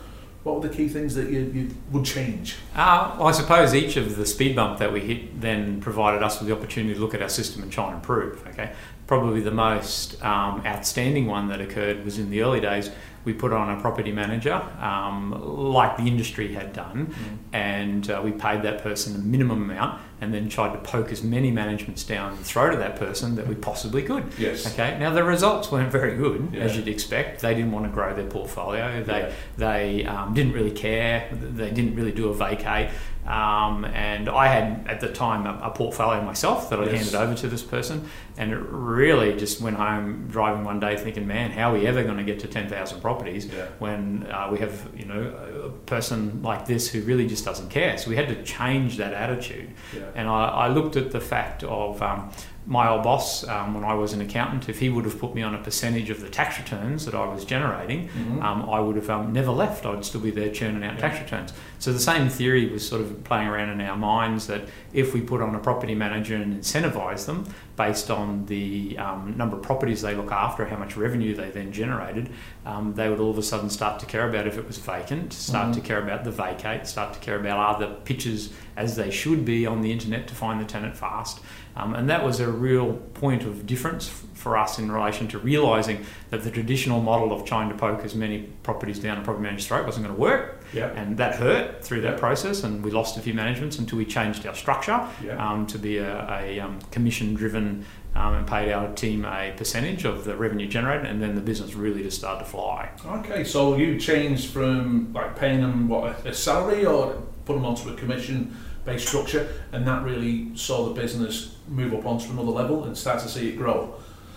what 0.42 0.60
were 0.60 0.68
the 0.68 0.74
key 0.74 0.88
things 0.88 1.14
that 1.14 1.30
you, 1.30 1.40
you 1.54 1.74
would 1.92 2.04
change? 2.04 2.56
Uh, 2.74 3.14
well, 3.18 3.28
I 3.28 3.32
suppose 3.32 3.74
each 3.74 3.96
of 3.96 4.16
the 4.16 4.26
speed 4.26 4.54
bump 4.56 4.78
that 4.78 4.92
we 4.92 5.00
hit 5.00 5.40
then 5.40 5.80
provided 5.80 6.22
us 6.22 6.38
with 6.40 6.48
the 6.48 6.54
opportunity 6.54 6.94
to 6.94 7.00
look 7.00 7.14
at 7.14 7.22
our 7.22 7.28
system 7.28 7.62
and 7.62 7.70
try 7.70 7.86
and 7.86 7.94
improve. 7.94 8.46
Okay, 8.48 8.72
probably 9.06 9.40
the 9.40 9.50
most 9.50 10.22
um, 10.24 10.62
outstanding 10.66 11.26
one 11.26 11.48
that 11.48 11.60
occurred 11.60 12.04
was 12.04 12.18
in 12.18 12.30
the 12.30 12.42
early 12.42 12.60
days. 12.60 12.90
We 13.26 13.32
put 13.32 13.52
on 13.52 13.76
a 13.76 13.80
property 13.80 14.12
manager, 14.12 14.54
um, 14.80 15.32
like 15.72 15.96
the 15.96 16.04
industry 16.04 16.54
had 16.54 16.72
done, 16.72 17.12
and 17.52 18.08
uh, 18.08 18.22
we 18.24 18.30
paid 18.30 18.62
that 18.62 18.82
person 18.84 19.16
a 19.16 19.18
minimum 19.18 19.68
amount, 19.68 20.00
and 20.20 20.32
then 20.32 20.48
tried 20.48 20.72
to 20.74 20.78
poke 20.78 21.10
as 21.10 21.24
many 21.24 21.50
managements 21.50 22.04
down 22.04 22.36
the 22.36 22.44
throat 22.44 22.72
of 22.72 22.78
that 22.78 22.94
person 22.94 23.34
that 23.34 23.48
we 23.48 23.56
possibly 23.56 24.04
could. 24.04 24.24
Yes. 24.38 24.72
Okay. 24.72 24.96
Now 25.00 25.10
the 25.12 25.24
results 25.24 25.72
weren't 25.72 25.90
very 25.90 26.16
good, 26.16 26.54
as 26.54 26.76
you'd 26.76 26.86
expect. 26.86 27.40
They 27.40 27.52
didn't 27.52 27.72
want 27.72 27.84
to 27.86 27.90
grow 27.90 28.14
their 28.14 28.28
portfolio. 28.30 29.02
They 29.02 29.20
Yeah. 29.22 29.32
they 29.58 30.06
um, 30.06 30.32
didn't 30.32 30.52
really 30.52 30.70
care. 30.70 31.28
They 31.32 31.72
didn't 31.72 31.96
really 31.96 32.12
do 32.12 32.28
a 32.28 32.34
vacate. 32.34 32.90
Um, 33.26 33.84
and 33.86 34.28
I 34.28 34.46
had 34.46 34.86
at 34.88 35.00
the 35.00 35.08
time 35.08 35.46
a, 35.46 35.58
a 35.64 35.70
portfolio 35.70 36.22
myself 36.22 36.70
that 36.70 36.78
I 36.78 36.84
Yes. 36.84 36.94
handed 37.10 37.14
over 37.16 37.34
to 37.34 37.48
this 37.48 37.62
person, 37.62 38.08
and 38.38 38.52
it 38.52 38.58
really 38.70 39.36
just 39.36 39.60
went 39.60 39.76
home 39.76 40.28
driving 40.28 40.64
one 40.64 40.78
day 40.80 40.96
thinking, 40.96 41.26
man, 41.26 41.50
how 41.50 41.70
are 41.70 41.74
we 41.78 41.86
ever 41.86 42.02
going 42.04 42.18
to 42.18 42.24
get 42.24 42.38
to 42.40 42.46
ten 42.48 42.68
thousand 42.68 43.00
properties 43.00 43.46
Yeah. 43.46 43.66
when 43.80 44.26
uh, 44.30 44.48
we 44.52 44.58
have 44.60 44.88
you 44.96 45.06
know 45.06 45.22
a 45.66 45.70
person 45.86 46.42
like 46.42 46.66
this 46.66 46.88
who 46.88 47.00
really 47.02 47.26
just 47.26 47.44
doesn't 47.44 47.68
care? 47.70 47.98
So 47.98 48.10
we 48.10 48.16
had 48.16 48.28
to 48.28 48.42
change 48.44 48.96
that 48.98 49.12
attitude. 49.12 49.70
Yeah. 49.94 50.02
And 50.14 50.28
I, 50.28 50.44
I 50.46 50.68
looked 50.68 50.96
at 50.96 51.10
the 51.10 51.20
fact 51.20 51.64
of 51.64 52.00
um, 52.02 52.30
my 52.66 52.88
old 52.88 53.04
boss, 53.04 53.46
um, 53.46 53.74
when 53.74 53.84
I 53.84 53.94
was 53.94 54.12
an 54.12 54.20
accountant, 54.20 54.68
if 54.68 54.80
he 54.80 54.88
would 54.88 55.04
have 55.04 55.20
put 55.20 55.34
me 55.36 55.42
on 55.42 55.54
a 55.54 55.58
percentage 55.58 56.10
of 56.10 56.20
the 56.20 56.28
tax 56.28 56.58
returns 56.58 57.04
that 57.06 57.14
I 57.14 57.24
was 57.26 57.44
generating, 57.44 58.08
Mhm. 58.08 58.42
um, 58.42 58.68
I 58.68 58.80
would 58.80 58.96
have 58.96 59.08
um, 59.08 59.32
never 59.32 59.52
left. 59.52 59.86
I'd 59.86 60.04
still 60.04 60.20
be 60.20 60.30
there 60.32 60.50
churning 60.50 60.82
out 60.82 60.98
tax 60.98 61.20
returns. 61.20 61.52
So 61.78 61.92
the 61.92 62.00
same 62.00 62.28
theory 62.28 62.66
was 62.68 62.86
sort 62.86 63.02
of 63.02 63.22
playing 63.22 63.46
around 63.46 63.68
in 63.70 63.80
our 63.82 63.96
minds 63.96 64.48
that 64.48 64.62
if 64.92 65.14
we 65.14 65.20
put 65.20 65.40
on 65.40 65.54
a 65.54 65.58
property 65.60 65.94
manager 65.94 66.34
and 66.34 66.60
incentivise 66.60 67.26
them 67.26 67.44
based 67.76 68.10
on 68.10 68.46
the 68.46 68.96
um, 68.98 69.34
number 69.36 69.56
of 69.56 69.62
properties 69.62 70.00
they 70.02 70.14
look 70.14 70.32
after, 70.32 70.64
how 70.64 70.76
much 70.76 70.96
revenue 70.96 71.34
they 71.34 71.50
then 71.50 71.70
generated, 71.72 72.30
um, 72.64 72.94
they 72.94 73.08
would 73.08 73.20
all 73.20 73.30
of 73.30 73.38
a 73.38 73.42
sudden 73.42 73.68
start 73.68 74.00
to 74.00 74.06
care 74.06 74.28
about 74.28 74.46
if 74.46 74.56
it 74.56 74.66
was 74.66 74.78
vacant, 74.78 75.32
start 75.32 75.68
Mhm. 75.68 75.74
to 75.74 75.80
care 75.82 76.02
about 76.02 76.24
the 76.24 76.30
vacate, 76.30 76.86
start 76.86 77.12
to 77.12 77.20
care 77.20 77.38
about 77.38 77.58
are 77.58 77.78
the 77.78 77.86
pictures 78.04 78.52
as 78.76 78.96
they 78.96 79.10
should 79.10 79.44
be 79.44 79.66
on 79.66 79.82
the 79.82 79.92
internet 79.92 80.26
to 80.28 80.34
find 80.34 80.60
the 80.60 80.64
tenant 80.64 80.96
fast. 80.96 81.40
Um, 81.76 81.94
and 81.94 82.08
that 82.08 82.24
was 82.24 82.40
a 82.40 82.50
real 82.50 82.94
point 83.14 83.42
of 83.42 83.66
difference 83.66 84.08
f- 84.08 84.24
for 84.32 84.56
us 84.56 84.78
in 84.78 84.90
relation 84.90 85.28
to 85.28 85.38
realising 85.38 86.06
that 86.30 86.42
the 86.42 86.50
traditional 86.50 87.02
model 87.02 87.32
of 87.32 87.44
trying 87.44 87.68
to 87.68 87.74
poke 87.74 88.02
as 88.04 88.14
many 88.14 88.38
properties 88.62 88.98
down 88.98 89.18
a 89.18 89.20
property 89.20 89.42
manager's 89.42 89.66
throat 89.66 89.84
wasn't 89.84 90.06
going 90.06 90.16
to 90.16 90.20
work. 90.20 90.55
Yeah. 90.72 90.88
And 90.88 91.16
that 91.18 91.36
hurt 91.36 91.84
through 91.84 92.02
that 92.02 92.18
process, 92.18 92.64
and 92.64 92.84
we 92.84 92.90
lost 92.90 93.16
a 93.16 93.20
few 93.20 93.34
managements 93.34 93.78
until 93.78 93.98
we 93.98 94.04
changed 94.04 94.46
our 94.46 94.54
structure 94.54 95.06
Yeah. 95.24 95.36
um, 95.36 95.66
to 95.68 95.78
be 95.78 95.98
a, 95.98 96.40
a 96.40 96.60
um, 96.60 96.78
commission 96.90 97.34
driven 97.34 97.84
um, 98.14 98.34
and 98.34 98.46
paid 98.46 98.72
our 98.72 98.92
team 98.94 99.24
a 99.24 99.52
percentage 99.56 100.04
of 100.04 100.24
the 100.24 100.36
revenue 100.36 100.66
generated, 100.66 101.06
and 101.06 101.22
then 101.22 101.34
the 101.34 101.40
business 101.40 101.74
really 101.74 102.02
just 102.02 102.18
started 102.18 102.44
to 102.44 102.50
fly. 102.50 102.90
Okay, 103.04 103.44
so 103.44 103.76
you 103.76 103.98
changed 103.98 104.50
from 104.50 105.12
like 105.12 105.38
paying 105.38 105.60
them 105.60 105.88
what 105.88 106.24
a, 106.24 106.28
a 106.30 106.34
salary 106.34 106.86
or 106.86 107.22
put 107.44 107.54
them 107.54 107.64
onto 107.64 107.90
a 107.90 107.94
commission 107.94 108.56
based 108.84 109.08
structure, 109.08 109.48
and 109.72 109.86
that 109.86 110.02
really 110.04 110.56
saw 110.56 110.86
the 110.88 111.00
business 111.00 111.56
move 111.68 111.92
up 111.92 112.06
onto 112.06 112.30
another 112.30 112.52
level 112.52 112.84
and 112.84 112.96
start 112.96 113.20
to 113.20 113.28
see 113.28 113.48
it 113.50 113.56
grow. 113.56 113.94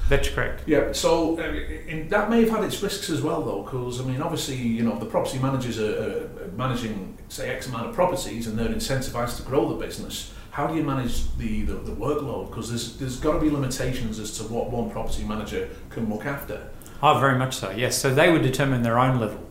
That's 0.10 0.28
correct. 0.28 0.64
Yeah, 0.66 0.92
so 0.92 1.40
uh, 1.40 1.44
in, 1.88 2.08
that 2.10 2.32
may 2.32 2.42
have 2.42 2.50
had 2.50 2.64
its 2.64 2.82
risks 2.82 3.10
as 3.12 3.22
well, 3.22 3.44
though, 3.44 3.62
because 3.62 4.02
I 4.02 4.04
mean, 4.04 4.22
obviously, 4.22 4.56
you 4.56 4.84
know, 4.84 4.98
the 4.98 5.06
property 5.06 5.38
managers 5.38 5.80
are, 5.80 6.26
are 6.44 6.48
managing 6.58 7.16
say 7.30 7.50
X 7.50 7.68
amount 7.68 7.90
of 7.90 7.96
properties, 7.96 8.48
and 8.48 8.58
they're 8.58 8.70
incentivized 8.70 9.38
to 9.38 9.44
grow 9.44 9.70
the 9.70 9.86
business. 9.86 10.34
How 10.50 10.66
do 10.66 10.76
you 10.76 10.84
manage 10.84 11.38
the, 11.38 11.62
the, 11.62 11.74
the 11.76 11.92
workload? 11.92 12.48
Because 12.48 12.70
there's 12.70 12.98
there's 12.98 13.20
got 13.20 13.34
to 13.34 13.40
be 13.40 13.52
limitations 13.52 14.20
as 14.20 14.36
to 14.40 14.44
what 14.46 14.72
one 14.72 14.90
property 14.90 15.24
manager 15.24 15.70
can 15.92 16.10
look 16.10 16.26
after. 16.26 16.70
Oh, 17.04 17.20
very 17.20 17.38
much 17.38 17.56
so. 17.56 17.70
Yes. 17.70 17.98
So 17.98 18.14
they 18.14 18.32
would 18.32 18.42
determine 18.42 18.82
their 18.82 19.00
own 19.00 19.20
level. 19.20 19.48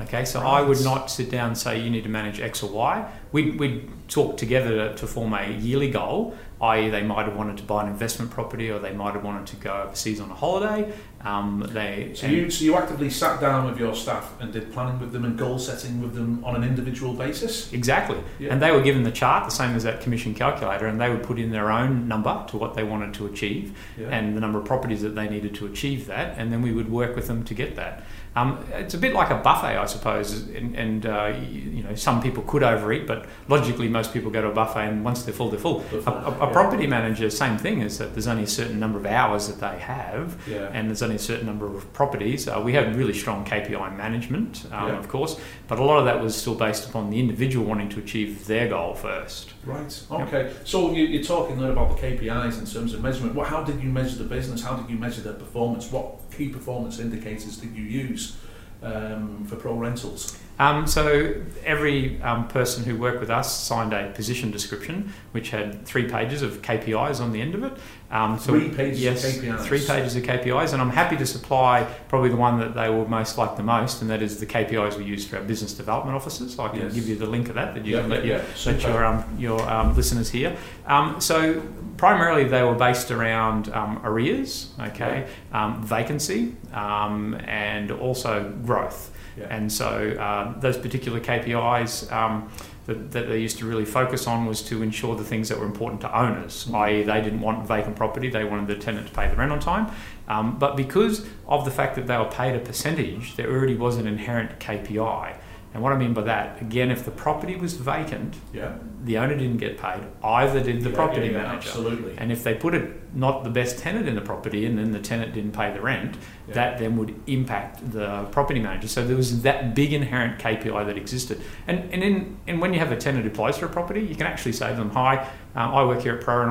Okay. 0.00 0.24
So 0.24 0.40
I 0.40 0.60
would 0.60 0.82
not 0.82 1.10
sit 1.10 1.30
down 1.30 1.48
and 1.48 1.58
say 1.58 1.80
you 1.80 1.88
need 1.88 2.04
to 2.04 2.10
manage 2.10 2.40
X 2.40 2.62
or 2.62 2.70
Y. 2.70 3.10
We'd, 3.32 3.58
we'd 3.58 3.88
talk 4.08 4.36
together 4.36 4.90
to, 4.90 4.94
to 4.96 5.06
form 5.06 5.32
a 5.32 5.50
yearly 5.50 5.90
goal. 5.90 6.36
I.e., 6.64 6.88
they 6.88 7.02
might 7.02 7.26
have 7.26 7.36
wanted 7.36 7.56
to 7.58 7.62
buy 7.64 7.82
an 7.84 7.88
investment 7.88 8.30
property, 8.30 8.70
or 8.70 8.78
they 8.78 8.92
might 8.92 9.14
have 9.14 9.24
wanted 9.24 9.46
to 9.48 9.56
go 9.56 9.82
overseas 9.82 10.20
on 10.20 10.30
a 10.30 10.34
holiday. 10.34 10.92
Um, 11.24 11.66
they 11.72 12.12
So 12.14 12.26
you 12.26 12.50
so 12.50 12.64
you 12.64 12.76
actively 12.76 13.08
sat 13.08 13.40
down 13.40 13.64
with 13.64 13.78
your 13.78 13.94
staff 13.94 14.34
and 14.40 14.52
did 14.52 14.72
planning 14.72 15.00
with 15.00 15.12
them 15.12 15.24
and 15.24 15.38
goal 15.38 15.58
setting 15.58 16.02
with 16.02 16.14
them 16.14 16.44
on 16.44 16.54
an 16.54 16.62
individual 16.62 17.14
basis. 17.14 17.72
Exactly. 17.72 18.18
Yeah. 18.38 18.52
And 18.52 18.60
they 18.60 18.70
were 18.70 18.82
given 18.82 19.04
the 19.04 19.10
chart, 19.10 19.44
the 19.44 19.50
same 19.50 19.74
as 19.74 19.84
that 19.84 20.02
commission 20.02 20.34
calculator, 20.34 20.86
and 20.86 21.00
they 21.00 21.08
would 21.08 21.22
put 21.22 21.38
in 21.38 21.50
their 21.50 21.70
own 21.72 22.08
number 22.08 22.44
to 22.48 22.58
what 22.58 22.74
they 22.74 22.84
wanted 22.84 23.14
to 23.14 23.26
achieve 23.26 23.74
Yeah. 23.98 24.08
and 24.08 24.36
the 24.36 24.40
number 24.40 24.58
of 24.58 24.66
properties 24.66 25.00
that 25.02 25.14
they 25.14 25.28
needed 25.28 25.54
to 25.56 25.66
achieve 25.66 26.06
that, 26.08 26.34
and 26.36 26.52
then 26.52 26.60
we 26.60 26.72
would 26.72 26.90
work 26.90 27.16
with 27.16 27.26
them 27.26 27.42
to 27.44 27.54
get 27.54 27.74
that. 27.76 28.04
Um, 28.36 28.66
it's 28.72 28.94
a 28.94 28.98
bit 28.98 29.14
like 29.14 29.30
a 29.30 29.36
buffet, 29.36 29.78
I 29.78 29.86
suppose, 29.86 30.48
and, 30.48 30.74
and 30.74 31.06
uh, 31.06 31.32
you, 31.38 31.60
you 31.76 31.82
know 31.84 31.94
some 31.94 32.20
people 32.20 32.42
could 32.42 32.64
overeat, 32.64 33.06
but 33.06 33.26
logically 33.48 33.88
most 33.88 34.12
people 34.12 34.30
go 34.32 34.42
to 34.42 34.48
a 34.48 34.52
buffet 34.52 34.88
and 34.88 35.04
once 35.04 35.22
they're 35.22 35.32
full, 35.32 35.50
they're 35.50 35.60
full. 35.60 35.84
A, 35.92 35.96
a, 35.96 36.00
a 36.00 36.46
yeah. 36.46 36.52
property 36.52 36.88
manager, 36.88 37.30
same 37.30 37.56
thing, 37.58 37.80
is 37.80 37.98
that 37.98 38.12
there's 38.12 38.26
only 38.26 38.42
a 38.42 38.48
certain 38.48 38.80
number 38.80 38.98
of 38.98 39.06
hours 39.06 39.46
that 39.46 39.60
they 39.60 39.78
have, 39.78 40.36
and 40.48 40.88
there's 40.88 41.00
only 41.02 41.13
a 41.14 41.18
certain 41.18 41.46
number 41.46 41.66
of 41.66 41.90
properties. 41.92 42.48
Uh, 42.48 42.60
we 42.64 42.72
had 42.72 42.94
really 42.96 43.14
strong 43.14 43.44
KPI 43.44 43.96
management, 43.96 44.64
um, 44.72 44.88
Yeah. 44.88 44.98
of 44.98 45.08
course, 45.08 45.38
but 45.68 45.78
a 45.78 45.82
lot 45.84 45.98
of 45.98 46.04
that 46.04 46.20
was 46.22 46.34
still 46.36 46.54
based 46.54 46.88
upon 46.88 47.10
the 47.10 47.18
individual 47.20 47.64
wanting 47.66 47.88
to 47.90 47.98
achieve 48.00 48.46
their 48.46 48.68
goal 48.68 48.94
first. 48.94 49.52
Right. 49.64 50.02
Okay. 50.10 50.52
So 50.64 50.92
you, 50.92 51.04
you're 51.04 51.22
talking 51.22 51.58
there 51.58 51.72
about 51.72 51.96
the 51.96 52.02
KPIs 52.02 52.58
in 52.58 52.66
terms 52.66 52.92
of 52.94 53.02
measurement. 53.02 53.34
What, 53.34 53.48
how 53.48 53.62
did 53.62 53.82
you 53.82 53.88
measure 53.88 54.16
the 54.18 54.28
business? 54.28 54.62
How 54.62 54.76
did 54.76 54.90
you 54.90 54.96
measure 54.96 55.22
their 55.22 55.32
performance? 55.34 55.90
What 55.90 56.16
key 56.36 56.48
performance 56.48 56.98
indicators 56.98 57.56
did 57.56 57.74
you 57.74 57.84
use 57.84 58.36
um, 58.82 59.44
for 59.46 59.56
pro 59.56 59.74
rentals? 59.74 60.38
Um, 60.58 60.86
so 60.86 61.34
every 61.64 62.22
um, 62.22 62.46
person 62.48 62.84
who 62.84 62.96
worked 62.96 63.18
with 63.20 63.30
us 63.30 63.58
signed 63.60 63.92
a 63.92 64.10
position 64.12 64.50
description, 64.52 65.12
which 65.32 65.50
had 65.50 65.84
three 65.84 66.08
pages 66.08 66.42
of 66.42 66.62
KPIs 66.62 67.20
on 67.20 67.32
the 67.32 67.40
end 67.40 67.54
of 67.56 67.64
it. 67.64 67.72
Um, 68.10 68.38
so 68.38 68.52
Three 68.52 68.68
pages 68.68 68.98
of 68.98 69.02
yes, 69.02 69.38
KPIs. 69.38 69.60
three 69.64 69.84
pages 69.84 70.14
of 70.14 70.22
KPIs, 70.22 70.72
and 70.72 70.80
I'm 70.80 70.90
happy 70.90 71.16
to 71.16 71.26
supply 71.26 71.84
probably 72.08 72.28
the 72.28 72.36
one 72.36 72.60
that 72.60 72.74
they 72.74 72.88
will 72.88 73.08
most 73.08 73.36
like 73.36 73.56
the 73.56 73.64
most, 73.64 74.00
and 74.02 74.10
that 74.10 74.22
is 74.22 74.38
the 74.38 74.46
KPIs 74.46 74.96
we 74.96 75.04
use 75.04 75.26
for 75.26 75.38
our 75.38 75.42
business 75.42 75.74
development 75.74 76.14
officers. 76.14 76.56
I 76.56 76.68
can 76.68 76.80
Yes. 76.82 76.94
give 76.94 77.08
you 77.08 77.16
the 77.16 77.26
link 77.26 77.48
of 77.48 77.56
that 77.56 77.74
that 77.74 77.84
you 77.84 77.96
Yeah, 77.96 78.02
can 78.02 78.10
let, 78.10 78.24
yeah, 78.24 78.36
your, 78.36 78.38
yeah. 78.38 78.72
let 78.72 78.82
your 78.82 79.04
um, 79.04 79.24
your 79.36 79.68
um, 79.68 79.96
listeners 79.96 80.30
hear. 80.30 80.56
Um, 80.86 81.20
so 81.20 81.60
primarily 81.96 82.44
they 82.44 82.62
were 82.62 82.74
based 82.74 83.10
around 83.10 83.68
um, 83.70 84.00
arrears, 84.04 84.70
okay, 84.78 85.26
um, 85.52 85.82
vacancy, 85.82 86.54
um, 86.72 87.34
and 87.48 87.90
also 87.90 88.52
growth. 88.64 89.10
Yeah. 89.36 89.46
And 89.50 89.72
so 89.72 90.10
uh, 90.18 90.58
those 90.60 90.76
particular 90.78 91.20
KPIs 91.20 92.10
um, 92.12 92.50
that, 92.86 93.12
that 93.12 93.28
they 93.28 93.40
used 93.40 93.58
to 93.58 93.66
really 93.66 93.84
focus 93.84 94.26
on 94.26 94.46
was 94.46 94.62
to 94.62 94.82
ensure 94.82 95.16
the 95.16 95.24
things 95.24 95.48
that 95.48 95.58
were 95.58 95.66
important 95.66 96.00
to 96.02 96.18
owners, 96.18 96.66
Mm. 96.66 96.74
i.e., 96.80 97.02
they 97.02 97.20
didn't 97.20 97.40
want 97.40 97.66
vacant 97.66 97.96
property, 97.96 98.28
they 98.28 98.44
wanted 98.44 98.66
the 98.68 98.76
tenant 98.76 99.06
to 99.08 99.12
pay 99.12 99.28
the 99.28 99.36
rent 99.36 99.52
on 99.52 99.60
time. 99.60 99.90
Um, 100.28 100.58
but 100.58 100.76
because 100.76 101.26
of 101.46 101.64
the 101.64 101.70
fact 101.70 101.96
that 101.96 102.06
they 102.06 102.16
were 102.16 102.24
paid 102.24 102.54
a 102.54 102.58
percentage, 102.60 103.36
there 103.36 103.50
already 103.50 103.76
was 103.76 103.96
an 103.96 104.06
inherent 104.06 104.58
KPI. 104.58 105.36
And 105.74 105.82
what 105.82 105.92
I 105.92 105.96
mean 105.96 106.14
by 106.14 106.22
that, 106.22 106.60
again, 106.60 106.92
if 106.92 107.04
the 107.04 107.10
property 107.10 107.56
was 107.56 107.74
vacant, 107.74 108.36
Yeah. 108.52 108.74
the 109.04 109.18
owner 109.18 109.34
didn't 109.34 109.56
get 109.56 109.76
paid, 109.76 110.02
either 110.22 110.60
did 110.60 110.82
the 110.82 110.90
Yeah, 110.90 110.94
property 110.94 111.26
yeah, 111.26 111.38
manager. 111.38 111.68
Absolutely. 111.68 112.14
And 112.16 112.30
if 112.30 112.44
they 112.44 112.54
put 112.54 112.74
it 112.74 113.12
not 113.12 113.42
the 113.42 113.50
best 113.50 113.80
tenant 113.80 114.06
in 114.06 114.14
the 114.14 114.20
property 114.20 114.66
and 114.66 114.78
then 114.78 114.92
the 114.92 115.00
tenant 115.00 115.34
didn't 115.34 115.50
pay 115.50 115.72
the 115.72 115.80
rent, 115.80 116.16
that 116.48 116.78
then 116.78 116.96
would 116.96 117.14
impact 117.26 117.90
the 117.90 118.22
property 118.30 118.60
manager. 118.60 118.86
So 118.86 119.04
there 119.04 119.16
was 119.16 119.42
that 119.42 119.74
big 119.74 119.92
inherent 119.92 120.38
KPI 120.38 120.86
that 120.86 120.96
existed. 120.96 121.40
And, 121.66 121.92
and, 121.92 122.04
in, 122.04 122.36
and 122.46 122.60
when 122.60 122.72
you 122.72 122.78
have 122.78 122.92
a 122.92 122.96
tenant 122.96 123.24
who 123.24 123.30
applies 123.30 123.58
for 123.58 123.66
a 123.66 123.68
property, 123.68 124.00
you 124.00 124.14
can 124.14 124.28
actually 124.28 124.52
say 124.52 124.70
to 124.70 124.76
them, 124.76 124.90
Hi, 124.90 125.28
uh, 125.56 125.58
I 125.58 125.84
work 125.84 126.02
here 126.02 126.14
at 126.14 126.20
Pro 126.20 126.34
uh, 126.42 126.44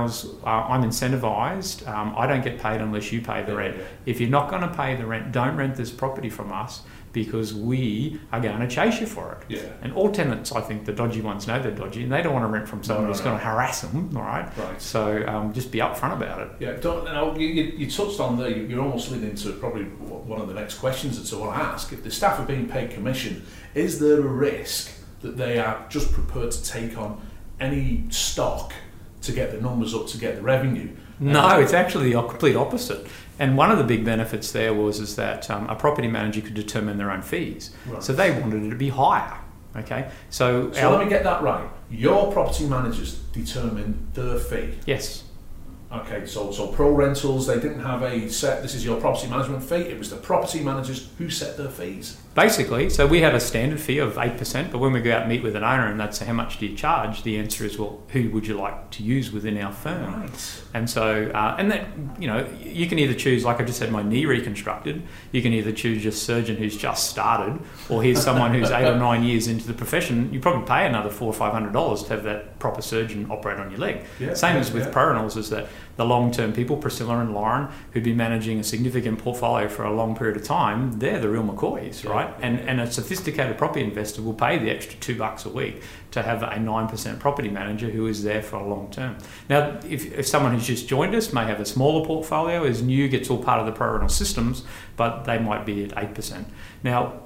I'm 0.45 0.83
incentivised, 0.83 1.87
um, 1.87 2.13
I 2.17 2.27
don't 2.27 2.43
get 2.43 2.59
paid 2.59 2.81
unless 2.81 3.11
you 3.13 3.21
pay 3.21 3.43
the 3.43 3.55
rent. 3.55 3.77
If 4.05 4.19
you're 4.19 4.29
not 4.29 4.49
going 4.49 4.63
to 4.63 4.73
pay 4.73 4.95
the 4.95 5.05
rent, 5.05 5.31
don't 5.31 5.55
rent 5.55 5.75
this 5.75 5.91
property 5.91 6.29
from 6.29 6.51
us 6.51 6.81
because 7.13 7.53
we 7.53 8.19
are 8.31 8.41
going 8.41 8.59
to 8.59 8.67
chase 8.67 8.99
you 8.99 9.05
for 9.07 9.31
it. 9.33 9.55
Yeah. 9.55 9.61
And 9.81 9.93
all 9.93 10.11
tenants, 10.11 10.51
I 10.51 10.61
think, 10.61 10.85
the 10.85 10.91
dodgy 10.91 11.21
ones 11.21 11.47
know 11.47 11.61
they're 11.61 11.71
dodgy, 11.71 12.03
and 12.03 12.11
they 12.11 12.21
don't 12.21 12.33
want 12.33 12.43
to 12.43 12.47
rent 12.49 12.67
from 12.67 12.83
someone 12.83 13.05
no, 13.05 13.11
who's 13.11 13.19
no. 13.19 13.25
going 13.25 13.37
to 13.39 13.45
harass 13.45 13.81
them. 13.81 14.11
All 14.17 14.23
right. 14.23 14.57
Right. 14.57 14.81
So 14.81 15.25
um, 15.27 15.53
just 15.53 15.71
be 15.71 15.79
upfront 15.79 16.13
about 16.13 16.41
it. 16.41 16.49
Yeah, 16.59 16.73
don't, 16.73 17.05
now, 17.05 17.35
you, 17.35 17.47
you, 17.47 17.63
you 17.77 17.89
touched 17.89 18.19
on 18.19 18.37
there, 18.37 18.49
you- 18.49 18.63
you're 18.63 18.81
almost 18.81 19.11
leading 19.11 19.29
into 19.29 19.51
probably 19.53 19.83
one 19.83 20.41
of 20.41 20.47
the 20.47 20.53
next 20.55 20.79
questions 20.79 21.21
that 21.21 21.35
I 21.35 21.39
want 21.39 21.55
to 21.55 21.63
ask. 21.63 21.93
If 21.93 22.03
the 22.03 22.11
staff 22.11 22.39
are 22.39 22.45
being 22.45 22.67
paid 22.67 22.89
commission, 22.91 23.45
is 23.75 23.99
there 23.99 24.17
a 24.19 24.21
risk 24.21 24.91
that 25.21 25.37
they 25.37 25.59
are 25.59 25.85
just 25.89 26.11
prepared 26.11 26.51
to 26.51 26.63
take 26.63 26.97
on 26.97 27.21
any 27.59 28.05
stock 28.09 28.73
to 29.23 29.31
get 29.31 29.51
the 29.51 29.59
numbers 29.61 29.93
up, 29.93 30.07
to 30.07 30.17
get 30.17 30.35
the 30.35 30.41
revenue? 30.41 30.89
No, 31.19 31.59
it's 31.59 31.73
actually 31.73 32.11
the 32.13 32.21
complete 32.21 32.55
opposite. 32.55 33.07
And 33.39 33.57
one 33.57 33.71
of 33.71 33.77
the 33.77 33.83
big 33.83 34.03
benefits 34.05 34.51
there 34.51 34.73
was 34.73 34.99
is 34.99 35.15
that 35.15 35.49
um, 35.49 35.69
a 35.69 35.75
property 35.75 36.07
manager 36.07 36.41
could 36.41 36.53
determine 36.53 36.97
their 36.97 37.11
own 37.11 37.21
fees. 37.21 37.71
Right. 37.87 38.03
So 38.03 38.13
they 38.13 38.31
wanted 38.39 38.63
it 38.63 38.69
to 38.69 38.75
be 38.75 38.89
higher. 38.89 39.37
Okay. 39.75 40.09
So, 40.29 40.71
So 40.73 40.87
our- 40.89 40.97
let 40.97 41.03
me 41.05 41.09
get 41.09 41.23
that 41.23 41.41
right. 41.41 41.67
Your 41.89 42.31
property 42.31 42.65
managers 42.67 43.15
determine 43.33 44.07
their 44.13 44.37
fee. 44.37 44.75
yes, 44.85 45.23
Okay, 45.91 46.25
so 46.25 46.51
so 46.51 46.69
pro 46.69 46.89
rentals, 46.91 47.45
they 47.45 47.59
didn't 47.59 47.81
have 47.81 48.01
a 48.01 48.27
set. 48.27 48.63
This 48.63 48.73
is 48.73 48.83
your 48.83 48.99
property 48.99 49.27
management 49.27 49.61
fee. 49.63 49.75
It 49.75 49.99
was 49.99 50.09
the 50.09 50.15
property 50.15 50.59
managers 50.63 51.09
who 51.19 51.29
set 51.29 51.55
their 51.55 51.69
fees. 51.69 52.17
Basically. 52.35 52.89
So 52.89 53.05
we 53.05 53.21
have 53.21 53.33
a 53.33 53.39
standard 53.39 53.79
fee 53.79 53.99
of 53.99 54.17
eight 54.17 54.37
percent, 54.37 54.71
but 54.71 54.79
when 54.79 54.91
we 54.91 55.01
go 55.01 55.13
out 55.13 55.21
and 55.21 55.29
meet 55.29 55.43
with 55.43 55.55
an 55.55 55.63
owner 55.63 55.87
and 55.87 55.99
that's 55.99 56.19
how 56.19 56.33
much 56.33 56.59
do 56.59 56.65
you 56.65 56.75
charge, 56.75 57.23
the 57.23 57.37
answer 57.37 57.65
is 57.65 57.77
well, 57.77 58.01
who 58.09 58.29
would 58.31 58.47
you 58.47 58.57
like 58.57 58.89
to 58.91 59.03
use 59.03 59.31
within 59.31 59.57
our 59.57 59.71
firm? 59.71 60.21
Right. 60.21 60.61
And 60.73 60.89
so, 60.89 61.31
uh, 61.33 61.55
and 61.59 61.71
that, 61.71 61.87
you 62.19 62.27
know, 62.27 62.47
you 62.63 62.87
can 62.87 62.99
either 62.99 63.13
choose, 63.13 63.45
like 63.45 63.59
I 63.59 63.63
just 63.63 63.79
had 63.79 63.91
my 63.91 64.01
knee 64.01 64.25
reconstructed, 64.25 65.03
you 65.31 65.41
can 65.41 65.53
either 65.53 65.71
choose 65.71 66.03
your 66.03 66.11
surgeon 66.11 66.57
who's 66.57 66.77
just 66.77 67.09
started, 67.09 67.61
or 67.89 68.01
here's 68.01 68.23
someone 68.23 68.53
who's 68.53 68.71
eight 68.71 68.87
or 68.87 68.97
nine 68.97 69.23
years 69.23 69.47
into 69.47 69.67
the 69.67 69.73
profession. 69.73 70.33
You 70.33 70.39
probably 70.39 70.65
pay 70.67 70.87
another 70.87 71.09
four 71.09 71.27
or 71.27 71.33
five 71.33 71.53
hundred 71.53 71.73
dollars 71.73 72.03
to 72.03 72.09
have 72.09 72.23
that 72.23 72.59
proper 72.59 72.81
surgeon 72.81 73.27
operate 73.29 73.59
on 73.59 73.69
your 73.69 73.79
leg. 73.79 74.05
Yeah, 74.19 74.33
Same 74.33 74.55
yeah, 74.55 74.61
as 74.61 74.71
with 74.71 74.83
yeah. 74.95 75.23
Is 75.23 75.49
that 75.49 75.67
the 75.95 76.05
long 76.05 76.31
term 76.31 76.53
people, 76.53 76.77
Priscilla 76.77 77.19
and 77.19 77.33
Lauren, 77.33 77.67
who'd 77.91 78.03
been 78.03 78.17
managing 78.17 78.59
a 78.59 78.63
significant 78.63 79.19
portfolio 79.19 79.67
for 79.67 79.83
a 79.83 79.93
long 79.93 80.15
period 80.15 80.37
of 80.37 80.43
time, 80.43 80.99
they're 80.99 81.19
the 81.19 81.29
real 81.29 81.43
McCoys, 81.43 82.07
right? 82.07 82.29
yeah, 82.39 82.47
And, 82.47 82.59
and 82.61 82.81
a 82.81 82.91
sophisticated 82.91 83.57
property 83.57 83.83
investor 83.83 84.21
will 84.21 84.33
pay 84.33 84.57
the 84.57 84.69
extra 84.69 84.99
two 84.99 85.17
bucks 85.17 85.45
a 85.45 85.49
week 85.49 85.81
to 86.11 86.21
have 86.21 86.43
a 86.43 86.47
9% 86.47 87.19
property 87.19 87.49
manager 87.49 87.89
who 87.89 88.07
is 88.07 88.23
there 88.23 88.41
for 88.41 88.57
a 88.57 88.67
long 88.67 88.89
term. 88.91 89.17
Now, 89.49 89.79
if, 89.87 90.11
if 90.13 90.27
someone 90.27 90.53
who's 90.53 90.67
just 90.67 90.87
joined 90.87 91.15
us 91.15 91.33
may 91.33 91.45
have 91.45 91.59
a 91.59 91.65
smaller 91.65 92.05
portfolio, 92.05 92.63
is 92.63 92.81
new, 92.81 93.07
gets 93.07 93.29
all 93.29 93.41
part 93.41 93.59
of 93.59 93.65
the 93.65 93.71
pro 93.71 94.07
systems, 94.07 94.63
but 94.95 95.23
they 95.23 95.39
might 95.39 95.65
be 95.65 95.83
at 95.83 95.91
8%. 95.91 96.45
Now, 96.83 97.21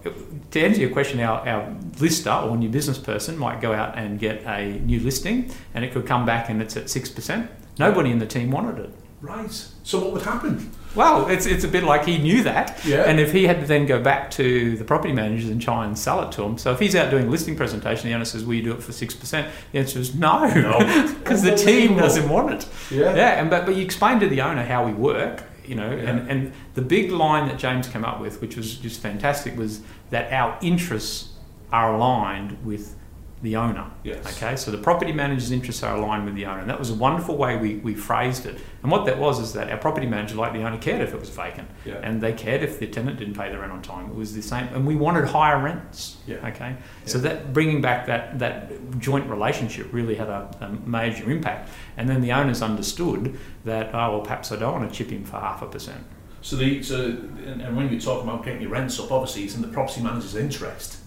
to 0.52 0.62
answer 0.62 0.82
your 0.82 0.92
question, 0.92 1.20
our, 1.20 1.48
our 1.48 1.76
lister 2.00 2.32
or 2.32 2.56
new 2.58 2.70
business 2.70 2.98
person 2.98 3.38
might 3.38 3.62
go 3.62 3.74
out 3.74 3.98
and 3.98 4.20
get 4.20 4.44
a 4.46 4.80
new 4.80 5.00
listing 5.00 5.52
and 5.74 5.84
it 5.84 5.92
could 5.92 6.06
come 6.06 6.26
back 6.26 6.50
and 6.50 6.62
it's 6.62 6.78
at 6.78 6.86
6%. 6.86 7.48
Nobody 7.80 8.12
in 8.12 8.20
the 8.20 8.26
team 8.26 8.52
wanted 8.52 8.80
it. 8.80 8.94
Right. 9.22 9.52
So 9.84 10.00
what 10.00 10.14
would 10.14 10.22
happen? 10.22 10.72
Well, 10.94 11.28
it's, 11.28 11.46
it's 11.48 11.64
a 11.64 11.68
bit 11.68 11.84
like 11.84 12.06
he 12.06 12.18
knew 12.20 12.44
that. 12.44 12.80
Yeah. 12.86 13.04
And 13.04 13.20
if 13.20 13.32
he 13.32 13.46
had 13.46 13.60
to 13.62 13.66
then 13.66 13.86
go 13.88 14.02
back 14.02 14.30
to 14.32 14.76
the 14.78 14.84
property 14.84 15.12
managers 15.14 15.50
and 15.50 15.60
try 15.62 15.86
and 15.86 15.98
sell 15.98 16.22
it 16.28 16.32
to 16.34 16.42
them. 16.42 16.58
So 16.60 16.72
if 16.72 16.80
he's 16.80 16.96
out 16.96 17.10
doing 17.10 17.28
a 17.28 17.30
listing 17.30 17.56
presentation, 17.56 18.10
the 18.10 18.16
owner 18.16 18.26
says, 18.26 18.46
Will 18.46 18.54
you 18.56 18.64
do 18.64 18.74
it 18.74 18.84
for 18.84 18.92
6%? 18.92 19.50
The 19.72 19.80
answer 19.80 20.00
is 20.00 20.14
no. 20.16 20.46
No. 20.48 21.14
Because 21.20 21.42
the 21.42 21.56
team 21.56 21.98
doesn't 21.98 22.30
want 22.30 22.52
it. 22.54 22.68
Yeah. 22.92 23.16
Yeah. 23.16 23.42
And, 23.42 23.50
but, 23.50 23.66
but 23.66 23.76
you 23.76 23.84
explain 23.84 24.20
to 24.20 24.28
the 24.28 24.42
owner 24.42 24.64
how 24.64 24.86
we 24.86 24.94
work, 24.94 25.44
you 25.66 25.76
know, 25.76 25.90
Yeah. 25.90 26.10
and, 26.10 26.30
and 26.30 26.54
the 26.76 26.82
big 26.84 27.12
line 27.12 27.48
that 27.50 27.58
James 27.58 27.88
came 27.88 28.06
up 28.06 28.22
with, 28.22 28.40
which 28.40 28.56
was 28.56 28.76
just 28.76 29.02
fantastic, 29.02 29.58
was 29.58 29.82
that 30.12 30.32
our 30.32 30.58
interests 30.62 31.34
are 31.74 31.94
aligned 31.96 32.64
with 32.64 32.96
the 33.44 33.56
owner. 33.56 33.86
Yes. 34.04 34.26
Okay, 34.38 34.56
so 34.56 34.72
the 34.72 34.80
property 34.80 35.12
manager's 35.12 35.52
interests 35.52 35.84
are 35.84 35.96
aligned 35.96 36.26
with 36.26 36.34
the 36.34 36.46
owner, 36.46 36.60
and 36.60 36.70
that 36.70 36.80
was 36.80 36.90
a 36.90 36.96
wonderful 36.96 37.38
way 37.38 37.56
we, 37.56 37.76
we 37.76 37.94
phrased 37.94 38.48
it. 38.48 38.58
And 38.82 38.92
what 38.92 39.06
that 39.06 39.20
was 39.20 39.40
is 39.40 39.54
that 39.54 39.70
our 39.70 39.78
property 39.78 40.08
manager, 40.08 40.36
like 40.36 40.54
the 40.54 40.64
owner, 40.64 40.78
cared 40.80 41.02
if 41.02 41.14
it 41.14 41.20
was 41.20 41.30
vacant, 41.30 41.70
Yeah. 41.86 42.00
and 42.02 42.20
they 42.20 42.34
cared 42.34 42.64
if 42.64 42.80
the 42.80 42.88
tenant 42.88 43.20
didn't 43.20 43.36
pay 43.36 43.52
the 43.52 43.60
rent 43.60 43.72
on 43.72 43.84
time. 43.84 44.08
It 44.10 44.16
was 44.16 44.34
the 44.34 44.42
same, 44.42 44.68
and 44.74 44.88
we 44.88 44.96
wanted 44.96 45.26
higher 45.26 45.62
rents. 45.62 46.18
Yeah. 46.26 46.48
Okay, 46.48 46.78
so 47.06 47.20
that 47.20 47.54
bringing 47.54 47.80
back 47.80 48.08
that 48.08 48.40
that 48.40 49.00
joint 49.00 49.30
relationship 49.30 49.94
really 49.94 50.16
had 50.16 50.30
a, 50.30 50.50
a 50.62 50.70
major 50.90 51.30
impact. 51.30 51.70
And 51.96 52.10
then 52.10 52.22
the 52.22 52.32
owners 52.32 52.62
understood 52.64 53.38
that 53.66 53.94
oh 53.94 54.14
well, 54.14 54.22
perhaps 54.22 54.52
I 54.52 54.56
don't 54.56 54.74
want 54.80 54.92
to 54.92 54.96
chip 54.96 55.12
in 55.12 55.24
for 55.26 55.40
half 55.40 55.62
a 55.62 55.68
percent. 55.68 56.04
So 56.42 56.56
the 56.56 56.82
so 56.82 57.06
and, 57.06 57.62
and 57.62 57.78
when 57.78 57.92
you 57.92 58.00
talk 58.00 58.24
about 58.24 58.44
getting 58.44 58.62
your 58.62 58.72
rents 58.72 59.00
up, 59.00 59.12
obviously 59.12 59.44
it's 59.44 59.56
in 59.56 59.62
the 59.62 59.68
property 59.68 60.02
manager's 60.02 60.36
interest 60.36 60.98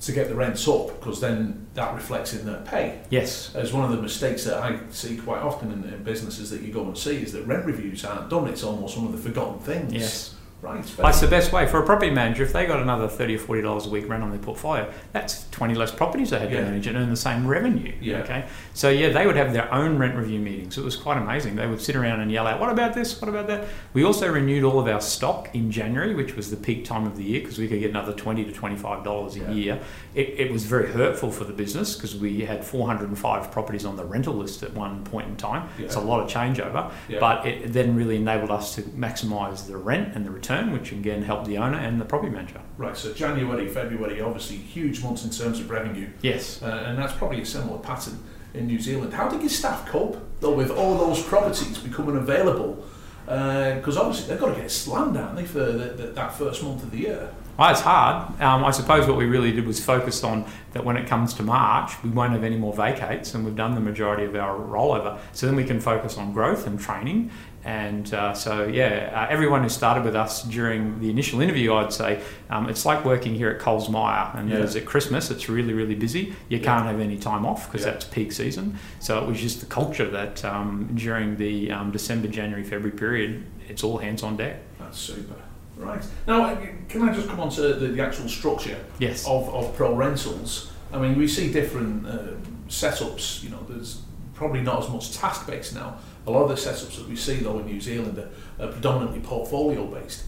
to 0.00 0.12
get 0.12 0.28
the 0.28 0.34
rents 0.34 0.66
up 0.66 0.98
because 0.98 1.20
then 1.20 1.66
that 1.74 1.94
reflects 1.94 2.32
in 2.32 2.46
their 2.46 2.62
pay. 2.62 3.00
Yes. 3.10 3.54
As 3.54 3.72
one 3.72 3.84
of 3.84 3.90
the 3.94 4.02
mistakes 4.02 4.44
that 4.44 4.56
I 4.56 4.78
see 4.90 5.18
quite 5.18 5.42
often 5.42 5.70
in, 5.70 5.84
in 5.84 6.02
businesses 6.02 6.50
that 6.50 6.62
you 6.62 6.72
go 6.72 6.84
and 6.84 6.96
see 6.96 7.22
is 7.22 7.32
that 7.32 7.46
rent 7.46 7.66
reviews 7.66 8.04
aren't 8.04 8.30
done. 8.30 8.48
It's 8.48 8.64
almost 8.64 8.96
one 8.96 9.06
of 9.06 9.12
the 9.12 9.18
forgotten 9.18 9.60
things. 9.60 9.92
Yes. 9.92 10.34
Right. 10.62 10.84
That's 10.98 11.20
the 11.20 11.26
best 11.26 11.52
way 11.52 11.66
for 11.66 11.82
a 11.82 11.86
property 11.86 12.10
manager. 12.10 12.42
If 12.42 12.52
they 12.52 12.66
got 12.66 12.80
another 12.80 13.08
thirty 13.08 13.34
or 13.36 13.38
forty 13.38 13.62
dollars 13.62 13.86
a 13.86 13.90
week 13.90 14.06
rent 14.08 14.22
on 14.22 14.28
their 14.30 14.38
portfolio, 14.38 14.92
that's 15.12 15.48
twenty 15.50 15.74
less 15.74 15.90
properties 15.90 16.30
they 16.30 16.38
had 16.38 16.50
Yeah. 16.52 16.60
to 16.60 16.66
manage 16.66 16.86
and 16.86 16.98
earn 16.98 17.08
the 17.08 17.16
same 17.16 17.46
revenue. 17.46 17.94
Yeah. 18.00 18.18
Okay. 18.18 18.44
So 18.74 18.90
yeah, 18.90 19.08
they 19.08 19.26
would 19.26 19.36
have 19.36 19.54
their 19.54 19.72
own 19.72 19.96
rent 19.96 20.16
review 20.16 20.38
meetings. 20.38 20.76
It 20.76 20.84
was 20.84 20.96
quite 20.96 21.16
amazing. 21.16 21.56
They 21.56 21.66
would 21.66 21.80
sit 21.80 21.96
around 21.96 22.20
and 22.20 22.30
yell 22.30 22.46
out, 22.46 22.60
"What 22.60 22.70
about 22.70 22.92
this? 22.92 23.18
What 23.22 23.28
about 23.30 23.46
that?" 23.46 23.64
We 23.94 24.04
also 24.04 24.30
renewed 24.30 24.62
all 24.64 24.78
of 24.78 24.86
our 24.86 25.00
stock 25.00 25.48
in 25.54 25.70
January, 25.70 26.14
which 26.14 26.36
was 26.36 26.50
the 26.50 26.56
peak 26.58 26.84
time 26.84 27.06
of 27.06 27.16
the 27.16 27.24
year 27.24 27.40
because 27.40 27.58
we 27.58 27.66
could 27.66 27.80
get 27.80 27.90
another 27.90 28.12
twenty 28.12 28.44
to 28.44 28.52
twenty-five 28.52 29.02
dollars 29.02 29.36
a 29.36 29.40
Yeah. 29.40 29.50
year. 29.52 29.78
It, 30.14 30.34
it 30.40 30.52
was 30.52 30.64
very 30.66 30.88
hurtful 30.92 31.30
for 31.30 31.44
the 31.44 31.52
business 31.54 31.94
because 31.94 32.16
we 32.16 32.40
had 32.44 32.64
four 32.66 32.86
hundred 32.86 33.08
and 33.08 33.18
five 33.18 33.50
properties 33.50 33.86
on 33.86 33.96
the 33.96 34.04
rental 34.04 34.34
list 34.34 34.62
at 34.62 34.74
one 34.74 35.04
point 35.04 35.28
in 35.28 35.36
time. 35.36 35.68
It's 35.78 35.94
a 35.94 36.00
lot 36.00 36.20
of 36.20 36.28
changeover, 36.28 36.90
Yeah. 37.08 37.18
but 37.18 37.46
it 37.46 37.72
then 37.72 37.96
really 37.96 38.16
enabled 38.16 38.50
us 38.50 38.74
to 38.74 38.82
maximise 38.82 39.66
the 39.66 39.76
rent 39.78 40.14
and 40.14 40.26
the 40.26 40.30
return, 40.30 40.49
which 40.72 40.92
again 40.92 41.22
helped 41.22 41.46
the 41.46 41.58
owner 41.58 41.78
and 41.78 42.00
the 42.00 42.04
property 42.04 42.30
manager. 42.32 42.60
Right. 42.76 42.96
So 42.96 43.12
January, 43.12 43.68
February, 43.68 44.20
obviously 44.20 44.56
huge 44.56 45.02
months 45.02 45.24
in 45.24 45.30
terms 45.30 45.60
of 45.60 45.70
revenue. 45.70 46.08
Yes. 46.22 46.62
Uh, 46.62 46.84
and 46.86 46.98
that's 46.98 47.12
probably 47.12 47.40
a 47.40 47.46
similar 47.46 47.78
pattern 47.78 48.18
in 48.54 48.66
New 48.66 48.80
Zealand. 48.80 49.12
How 49.14 49.28
did 49.28 49.40
your 49.40 49.50
staff 49.50 49.86
cope 49.86 50.18
though 50.40 50.54
with 50.54 50.70
all 50.70 50.98
those 50.98 51.22
properties 51.22 51.78
becoming 51.78 52.16
available? 52.16 52.84
Because 53.24 53.96
obviously 53.96 54.26
they've 54.28 54.40
got 54.40 54.54
to 54.54 54.60
get 54.60 54.70
slammed, 54.70 55.16
aren't 55.16 55.36
they, 55.36 55.44
for 55.44 55.60
the, 55.60 55.84
the, 55.90 56.06
that 56.08 56.34
first 56.34 56.64
month 56.64 56.82
of 56.82 56.90
the 56.90 56.98
year? 56.98 57.30
Well, 57.56 57.70
it's 57.70 57.82
hard. 57.82 58.40
Um, 58.40 58.64
I 58.64 58.70
suppose 58.70 59.06
what 59.06 59.18
we 59.18 59.26
really 59.26 59.52
did 59.52 59.66
was 59.66 59.78
focus 59.84 60.24
on 60.24 60.46
that 60.72 60.84
when 60.84 60.96
it 60.96 61.06
comes 61.06 61.34
to 61.34 61.42
March, 61.42 61.92
we 62.02 62.08
won't 62.10 62.32
have 62.32 62.42
any 62.42 62.56
more 62.56 62.72
vacates, 62.72 63.34
and 63.34 63.44
we've 63.44 63.54
done 63.54 63.74
the 63.74 63.80
majority 63.82 64.24
of 64.24 64.34
our 64.34 64.58
rollover. 64.58 65.18
So 65.32 65.46
then 65.46 65.56
we 65.56 65.64
can 65.64 65.78
focus 65.78 66.16
on 66.16 66.32
growth 66.32 66.66
and 66.66 66.80
training. 66.80 67.30
And 67.64 68.12
uh, 68.14 68.32
so, 68.32 68.66
yeah, 68.66 69.10
uh, 69.14 69.30
everyone 69.30 69.62
who 69.62 69.68
started 69.68 70.04
with 70.04 70.16
us 70.16 70.42
during 70.44 70.98
the 71.00 71.10
initial 71.10 71.40
interview, 71.42 71.74
I'd 71.74 71.92
say 71.92 72.20
um, 72.48 72.68
it's 72.70 72.86
like 72.86 73.04
working 73.04 73.34
here 73.34 73.50
at 73.50 73.58
Coles 73.58 73.88
Myer. 73.90 74.30
And 74.34 74.48
Yeah. 74.48 74.60
at 74.60 74.86
Christmas, 74.86 75.30
it's 75.30 75.48
really, 75.48 75.74
really 75.74 75.94
busy. 75.94 76.34
You 76.48 76.58
Yeah. 76.58 76.64
can't 76.64 76.86
have 76.86 77.00
any 77.00 77.18
time 77.18 77.44
off 77.44 77.70
because 77.70 77.84
Yeah. 77.84 77.92
that's 77.92 78.06
peak 78.06 78.32
season. 78.32 78.78
So 78.98 79.18
it 79.22 79.26
was 79.28 79.38
just 79.40 79.60
the 79.60 79.66
culture 79.66 80.08
that 80.10 80.42
um, 80.44 80.88
during 80.94 81.36
the 81.36 81.70
um, 81.70 81.90
December, 81.90 82.28
January, 82.28 82.64
February 82.64 82.96
period, 82.96 83.44
it's 83.68 83.84
all 83.84 83.98
hands 83.98 84.22
on 84.22 84.36
deck. 84.38 84.56
That's 84.78 84.98
super. 84.98 85.34
Right. 85.76 86.02
Now, 86.26 86.44
uh, 86.44 86.56
can 86.88 87.08
I 87.08 87.12
just 87.14 87.28
come 87.28 87.40
on 87.40 87.50
to 87.50 87.60
the, 87.74 87.88
the 87.88 88.02
actual 88.02 88.28
structure 88.28 88.76
Yes. 88.98 89.26
of, 89.26 89.48
of 89.54 89.74
pro 89.76 89.94
rentals? 89.94 90.70
I 90.92 90.98
mean, 90.98 91.16
we 91.18 91.28
see 91.28 91.52
different 91.52 92.06
uh, 92.06 92.18
setups. 92.68 93.42
You 93.42 93.50
know, 93.50 93.64
there's 93.68 94.00
probably 94.34 94.62
not 94.62 94.82
as 94.84 94.88
much 94.90 95.12
task 95.16 95.46
based 95.46 95.74
now. 95.74 95.96
A 96.26 96.30
lot 96.30 96.42
of 96.42 96.48
the 96.48 96.54
setups 96.54 96.96
that 96.96 97.08
we 97.08 97.16
see, 97.16 97.36
though, 97.36 97.58
in 97.58 97.66
New 97.66 97.80
Zealand 97.80 98.18
are, 98.18 98.64
are 98.64 98.70
predominantly 98.70 99.20
portfolio 99.20 99.86
based. 99.86 100.24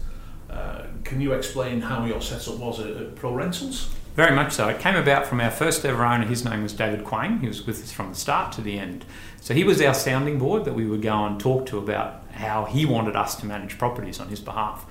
Uh, 0.49 0.83
can 1.03 1.19
you 1.19 1.33
explain 1.33 1.81
how 1.81 2.05
your 2.05 2.21
setup 2.21 2.57
was 2.57 2.79
at, 2.79 2.95
at 2.95 3.15
Pro 3.15 3.33
Rentals? 3.33 3.89
Very 4.15 4.35
much 4.35 4.53
so. 4.53 4.67
It 4.67 4.79
came 4.79 4.95
about 4.95 5.25
from 5.25 5.41
our 5.41 5.49
first 5.49 5.83
ever 5.85 6.05
owner. 6.05 6.25
His 6.25 6.45
name 6.45 6.61
was 6.61 6.73
David 6.73 7.03
Quang. 7.03 7.39
He 7.39 7.47
was 7.47 7.65
with 7.65 7.81
us 7.81 7.91
from 7.91 8.09
the 8.09 8.15
start 8.15 8.51
to 8.53 8.61
the 8.61 8.77
end. 8.77 9.05
So 9.41 9.55
he 9.55 9.63
was 9.63 9.81
our 9.81 9.95
sounding 9.95 10.37
board 10.37 10.65
that 10.65 10.73
we 10.73 10.85
would 10.85 11.01
go 11.01 11.25
and 11.25 11.39
talk 11.39 11.65
to 11.67 11.79
about 11.79 12.21
how 12.31 12.65
he 12.65 12.85
wanted 12.85 13.15
us 13.15 13.35
to 13.37 13.47
manage 13.47 13.79
properties 13.79 14.19
on 14.19 14.27
his 14.27 14.39
behalf. 14.39 14.85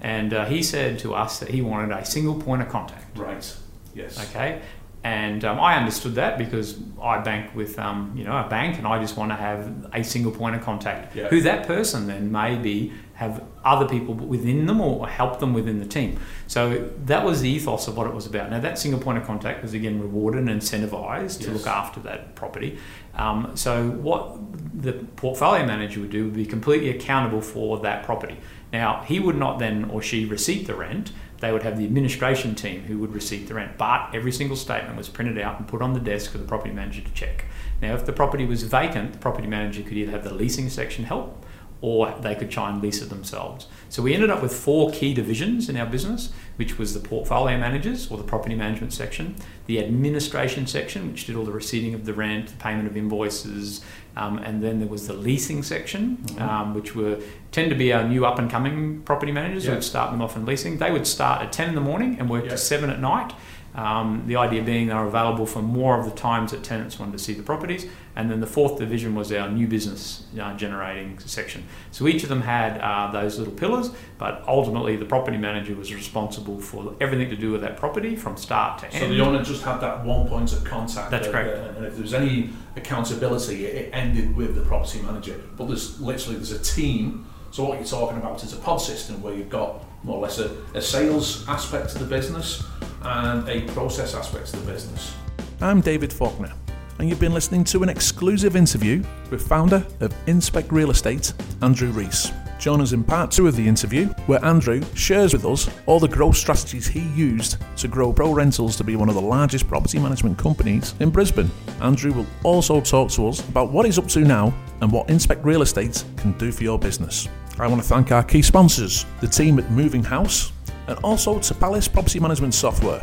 And 0.00 0.34
uh, 0.34 0.44
he 0.44 0.62
said 0.62 0.98
to 1.00 1.14
us 1.14 1.38
that 1.38 1.48
he 1.48 1.62
wanted 1.62 1.90
a 1.90 2.04
single 2.04 2.34
point 2.34 2.60
of 2.60 2.68
contact. 2.68 3.16
Right. 3.16 3.56
Yes. 3.94 4.22
Okay. 4.28 4.60
And 5.06 5.44
um, 5.44 5.60
I 5.60 5.76
understood 5.76 6.16
that 6.16 6.36
because 6.36 6.80
I 7.00 7.18
bank 7.18 7.54
with, 7.54 7.78
um, 7.78 8.12
you 8.16 8.24
know, 8.24 8.36
a 8.36 8.48
bank, 8.48 8.76
and 8.76 8.88
I 8.88 9.00
just 9.00 9.16
want 9.16 9.30
to 9.30 9.36
have 9.36 9.88
a 9.92 10.02
single 10.02 10.32
point 10.32 10.56
of 10.56 10.62
contact. 10.62 11.14
Yeah. 11.14 11.28
Who 11.28 11.40
that 11.42 11.64
person 11.64 12.08
then 12.08 12.32
maybe 12.32 12.92
have 13.14 13.40
other 13.64 13.86
people 13.88 14.14
within 14.14 14.66
them 14.66 14.80
or 14.80 15.06
help 15.08 15.38
them 15.38 15.54
within 15.54 15.78
the 15.78 15.86
team. 15.86 16.18
So 16.48 16.90
that 17.04 17.24
was 17.24 17.40
the 17.40 17.48
ethos 17.48 17.86
of 17.86 17.96
what 17.96 18.08
it 18.08 18.14
was 18.14 18.26
about. 18.26 18.50
Now 18.50 18.58
that 18.58 18.80
single 18.80 19.00
point 19.00 19.16
of 19.16 19.24
contact 19.24 19.62
was 19.62 19.74
again 19.74 20.00
rewarded 20.00 20.48
and 20.48 20.60
incentivized 20.60 21.40
to 21.44 21.52
look 21.52 21.68
after 21.68 22.00
that 22.00 22.34
property. 22.34 22.76
Um, 23.14 23.52
so 23.54 23.88
what 23.90 24.36
the 24.74 24.92
portfolio 24.92 25.64
manager 25.64 26.00
would 26.00 26.10
do 26.10 26.24
would 26.24 26.34
be 26.34 26.44
completely 26.44 26.90
accountable 26.90 27.40
for 27.40 27.78
that 27.78 28.04
property. 28.04 28.38
Now 28.72 29.04
he 29.06 29.20
would 29.20 29.36
not 29.36 29.60
then 29.60 29.84
or 29.84 30.02
she 30.02 30.26
receipt 30.26 30.66
the 30.66 30.74
rent. 30.74 31.12
They 31.38 31.52
would 31.52 31.62
have 31.62 31.78
the 31.78 31.84
administration 31.84 32.54
team 32.54 32.82
who 32.82 32.98
would 32.98 33.14
receive 33.14 33.48
the 33.48 33.54
rent, 33.54 33.76
but 33.76 34.10
every 34.14 34.32
single 34.32 34.56
statement 34.56 34.96
was 34.96 35.08
printed 35.08 35.38
out 35.38 35.58
and 35.58 35.68
put 35.68 35.82
on 35.82 35.92
the 35.92 36.00
desk 36.00 36.30
for 36.30 36.38
the 36.38 36.44
property 36.44 36.72
manager 36.72 37.02
to 37.02 37.12
check. 37.12 37.44
Now, 37.82 37.94
if 37.94 38.06
the 38.06 38.12
property 38.12 38.46
was 38.46 38.62
vacant, 38.62 39.12
the 39.12 39.18
property 39.18 39.46
manager 39.46 39.82
could 39.82 39.98
either 39.98 40.12
have 40.12 40.24
the 40.24 40.32
leasing 40.32 40.70
section 40.70 41.04
help 41.04 41.44
or 41.82 42.14
they 42.20 42.34
could 42.34 42.50
try 42.50 42.70
and 42.70 42.82
lease 42.82 43.02
it 43.02 43.10
themselves. 43.10 43.66
So 43.90 44.02
we 44.02 44.14
ended 44.14 44.30
up 44.30 44.42
with 44.42 44.54
four 44.54 44.90
key 44.90 45.12
divisions 45.12 45.68
in 45.68 45.76
our 45.76 45.86
business, 45.86 46.32
which 46.56 46.78
was 46.78 46.94
the 46.94 47.00
portfolio 47.00 47.58
managers 47.58 48.10
or 48.10 48.16
the 48.18 48.24
property 48.24 48.54
management 48.54 48.92
section, 48.92 49.34
the 49.66 49.78
administration 49.78 50.66
section, 50.66 51.08
which 51.12 51.26
did 51.26 51.36
all 51.36 51.44
the 51.44 51.52
receiving 51.52 51.94
of 51.94 52.04
the 52.06 52.14
rent, 52.14 52.48
the 52.48 52.56
payment 52.56 52.86
of 52.88 52.96
invoices, 52.96 53.82
um, 54.16 54.38
and 54.38 54.62
then 54.64 54.78
there 54.80 54.88
was 54.88 55.06
the 55.06 55.12
leasing 55.12 55.62
section, 55.62 56.16
Mhm. 56.26 56.40
um, 56.40 56.74
which 56.74 56.94
were 56.94 57.18
tend 57.52 57.70
to 57.70 57.76
be 57.76 57.92
our 57.92 58.06
new 58.06 58.24
up 58.26 58.38
and 58.38 58.50
coming 58.50 59.00
property 59.04 59.32
managers 59.32 59.64
who 59.64 59.70
Yeah. 59.70 59.76
would 59.76 59.84
start 59.84 60.10
them 60.10 60.20
off 60.22 60.36
in 60.36 60.44
leasing. 60.46 60.78
They 60.78 60.90
would 60.90 61.06
start 61.06 61.42
at 61.42 61.52
ten 61.52 61.68
in 61.68 61.74
the 61.74 61.80
morning 61.80 62.16
and 62.18 62.28
work 62.28 62.44
Yeah. 62.44 62.50
to 62.50 62.58
seven 62.58 62.90
at 62.90 63.00
night. 63.00 63.32
Um, 63.76 64.24
the 64.26 64.36
idea 64.36 64.62
being 64.62 64.86
they're 64.88 65.04
available 65.04 65.46
for 65.46 65.60
more 65.60 66.00
of 66.00 66.06
the 66.06 66.10
times 66.10 66.50
that 66.52 66.64
tenants 66.64 66.98
wanted 66.98 67.12
to 67.12 67.18
see 67.18 67.34
the 67.34 67.42
properties. 67.42 67.86
And 68.16 68.30
then 68.30 68.40
the 68.40 68.46
fourth 68.46 68.78
division 68.78 69.14
was 69.14 69.30
our 69.30 69.50
new 69.50 69.66
business 69.66 70.24
uh, 70.40 70.56
generating 70.56 71.18
section. 71.18 71.64
So 71.90 72.08
each 72.08 72.22
of 72.22 72.30
them 72.30 72.40
had 72.40 72.80
uh, 72.80 73.12
those 73.12 73.38
little 73.38 73.52
pillars, 73.52 73.90
but 74.16 74.42
ultimately 74.48 74.96
the 74.96 75.04
property 75.04 75.36
manager 75.36 75.74
was 75.74 75.94
responsible 75.94 76.58
for 76.58 76.96
everything 76.98 77.28
to 77.28 77.36
do 77.36 77.52
with 77.52 77.60
that 77.60 77.76
property 77.76 78.16
from 78.16 78.38
start 78.38 78.78
to 78.78 78.86
end. 78.86 78.94
So 78.94 79.08
the 79.08 79.20
owner 79.20 79.44
just 79.44 79.62
had 79.62 79.80
that 79.80 80.02
one 80.06 80.26
point 80.26 80.54
of 80.54 80.64
contact. 80.64 81.10
That's 81.10 81.28
correct. 81.28 81.76
And 81.76 81.84
if 81.84 81.92
there 81.92 82.02
was 82.02 82.14
any 82.14 82.50
accountability, 82.76 83.66
it 83.66 83.76
it 83.76 83.90
ended 83.92 84.34
with 84.34 84.54
the 84.54 84.62
property 84.62 85.02
manager. 85.02 85.38
But 85.56 85.66
there's 85.68 86.00
literally 86.00 86.36
there's 86.36 86.52
a 86.52 86.58
team. 86.58 87.26
So 87.50 87.64
what 87.64 87.78
you're 87.78 87.86
talking 87.86 88.16
about 88.18 88.42
is 88.42 88.52
a 88.52 88.56
pod 88.56 88.80
system 88.80 89.22
where 89.22 89.34
you've 89.34 89.50
got 89.50 89.84
more 90.06 90.18
or 90.18 90.22
less 90.22 90.38
a, 90.38 90.56
a 90.74 90.80
sales 90.80 91.46
aspect 91.48 91.90
to 91.90 91.98
the 91.98 92.04
business 92.04 92.64
and 93.02 93.46
a 93.48 93.62
process 93.72 94.14
aspect 94.14 94.46
to 94.46 94.56
the 94.56 94.72
business. 94.72 95.14
I'm 95.60 95.80
David 95.80 96.12
Faulkner, 96.12 96.52
and 96.98 97.08
you've 97.08 97.20
been 97.20 97.34
listening 97.34 97.64
to 97.64 97.82
an 97.82 97.88
exclusive 97.88 98.54
interview 98.54 99.02
with 99.30 99.46
founder 99.46 99.84
of 100.00 100.14
Inspect 100.28 100.70
Real 100.70 100.92
Estate, 100.92 101.32
Andrew 101.60 101.90
Rees. 101.90 102.30
Join 102.60 102.80
us 102.80 102.92
in 102.92 103.04
part 103.04 103.32
two 103.32 103.48
of 103.48 103.56
the 103.56 103.66
interview, 103.66 104.06
where 104.26 104.42
Andrew 104.44 104.80
shares 104.94 105.32
with 105.32 105.44
us 105.44 105.68
all 105.86 106.00
the 106.00 106.08
growth 106.08 106.36
strategies 106.36 106.86
he 106.86 107.00
used 107.10 107.58
to 107.76 107.88
grow 107.88 108.12
Pro 108.12 108.32
Rentals 108.32 108.76
to 108.76 108.84
be 108.84 108.96
one 108.96 109.08
of 109.08 109.14
the 109.14 109.20
largest 109.20 109.68
property 109.68 109.98
management 109.98 110.38
companies 110.38 110.94
in 111.00 111.10
Brisbane. 111.10 111.50
Andrew 111.80 112.12
will 112.12 112.26
also 112.44 112.80
talk 112.80 113.10
to 113.10 113.28
us 113.28 113.46
about 113.48 113.72
what 113.72 113.84
he's 113.84 113.98
up 113.98 114.06
to 114.08 114.20
now 114.20 114.54
and 114.80 114.90
what 114.90 115.10
Inspect 115.10 115.44
Real 115.44 115.62
Estate 115.62 116.02
can 116.16 116.32
do 116.38 116.50
for 116.52 116.62
your 116.62 116.78
business. 116.78 117.28
I 117.58 117.66
want 117.66 117.82
to 117.82 117.88
thank 117.88 118.12
our 118.12 118.22
key 118.22 118.42
sponsors, 118.42 119.06
the 119.20 119.26
team 119.26 119.58
at 119.58 119.70
Moving 119.70 120.04
House, 120.04 120.52
and 120.88 120.98
also 120.98 121.38
to 121.38 121.54
Palace 121.54 121.88
Property 121.88 122.20
Management 122.20 122.54
Software. 122.54 123.00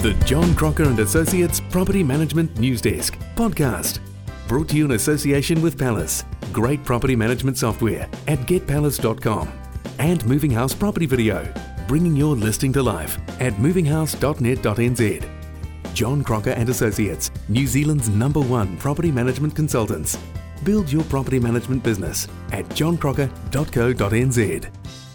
The 0.00 0.12
John 0.24 0.54
Crocker 0.54 0.84
and 0.84 0.98
Associates 1.00 1.60
Property 1.60 2.04
Management 2.04 2.58
News 2.58 2.80
Desk 2.80 3.18
podcast. 3.34 3.98
Brought 4.46 4.68
to 4.68 4.76
you 4.76 4.84
in 4.84 4.92
association 4.92 5.60
with 5.62 5.76
Palace. 5.76 6.24
Great 6.52 6.84
property 6.84 7.16
management 7.16 7.58
software 7.58 8.08
at 8.28 8.38
getpalace.com. 8.40 9.48
And 9.98 10.24
Moving 10.26 10.50
House 10.50 10.74
Property 10.74 11.06
Video. 11.06 11.52
Bringing 11.88 12.14
your 12.14 12.36
listing 12.36 12.72
to 12.74 12.82
life 12.82 13.18
at 13.40 13.54
movinghouse.net.nz. 13.54 15.35
John 15.96 16.22
Crocker 16.22 16.50
and 16.50 16.68
Associates, 16.68 17.30
New 17.48 17.66
Zealand's 17.66 18.10
number 18.10 18.40
one 18.40 18.76
property 18.76 19.10
management 19.10 19.56
consultants. 19.56 20.18
Build 20.62 20.92
your 20.92 21.02
property 21.04 21.40
management 21.40 21.82
business 21.82 22.28
at 22.52 22.66
johncrocker.co.nz. 22.66 25.05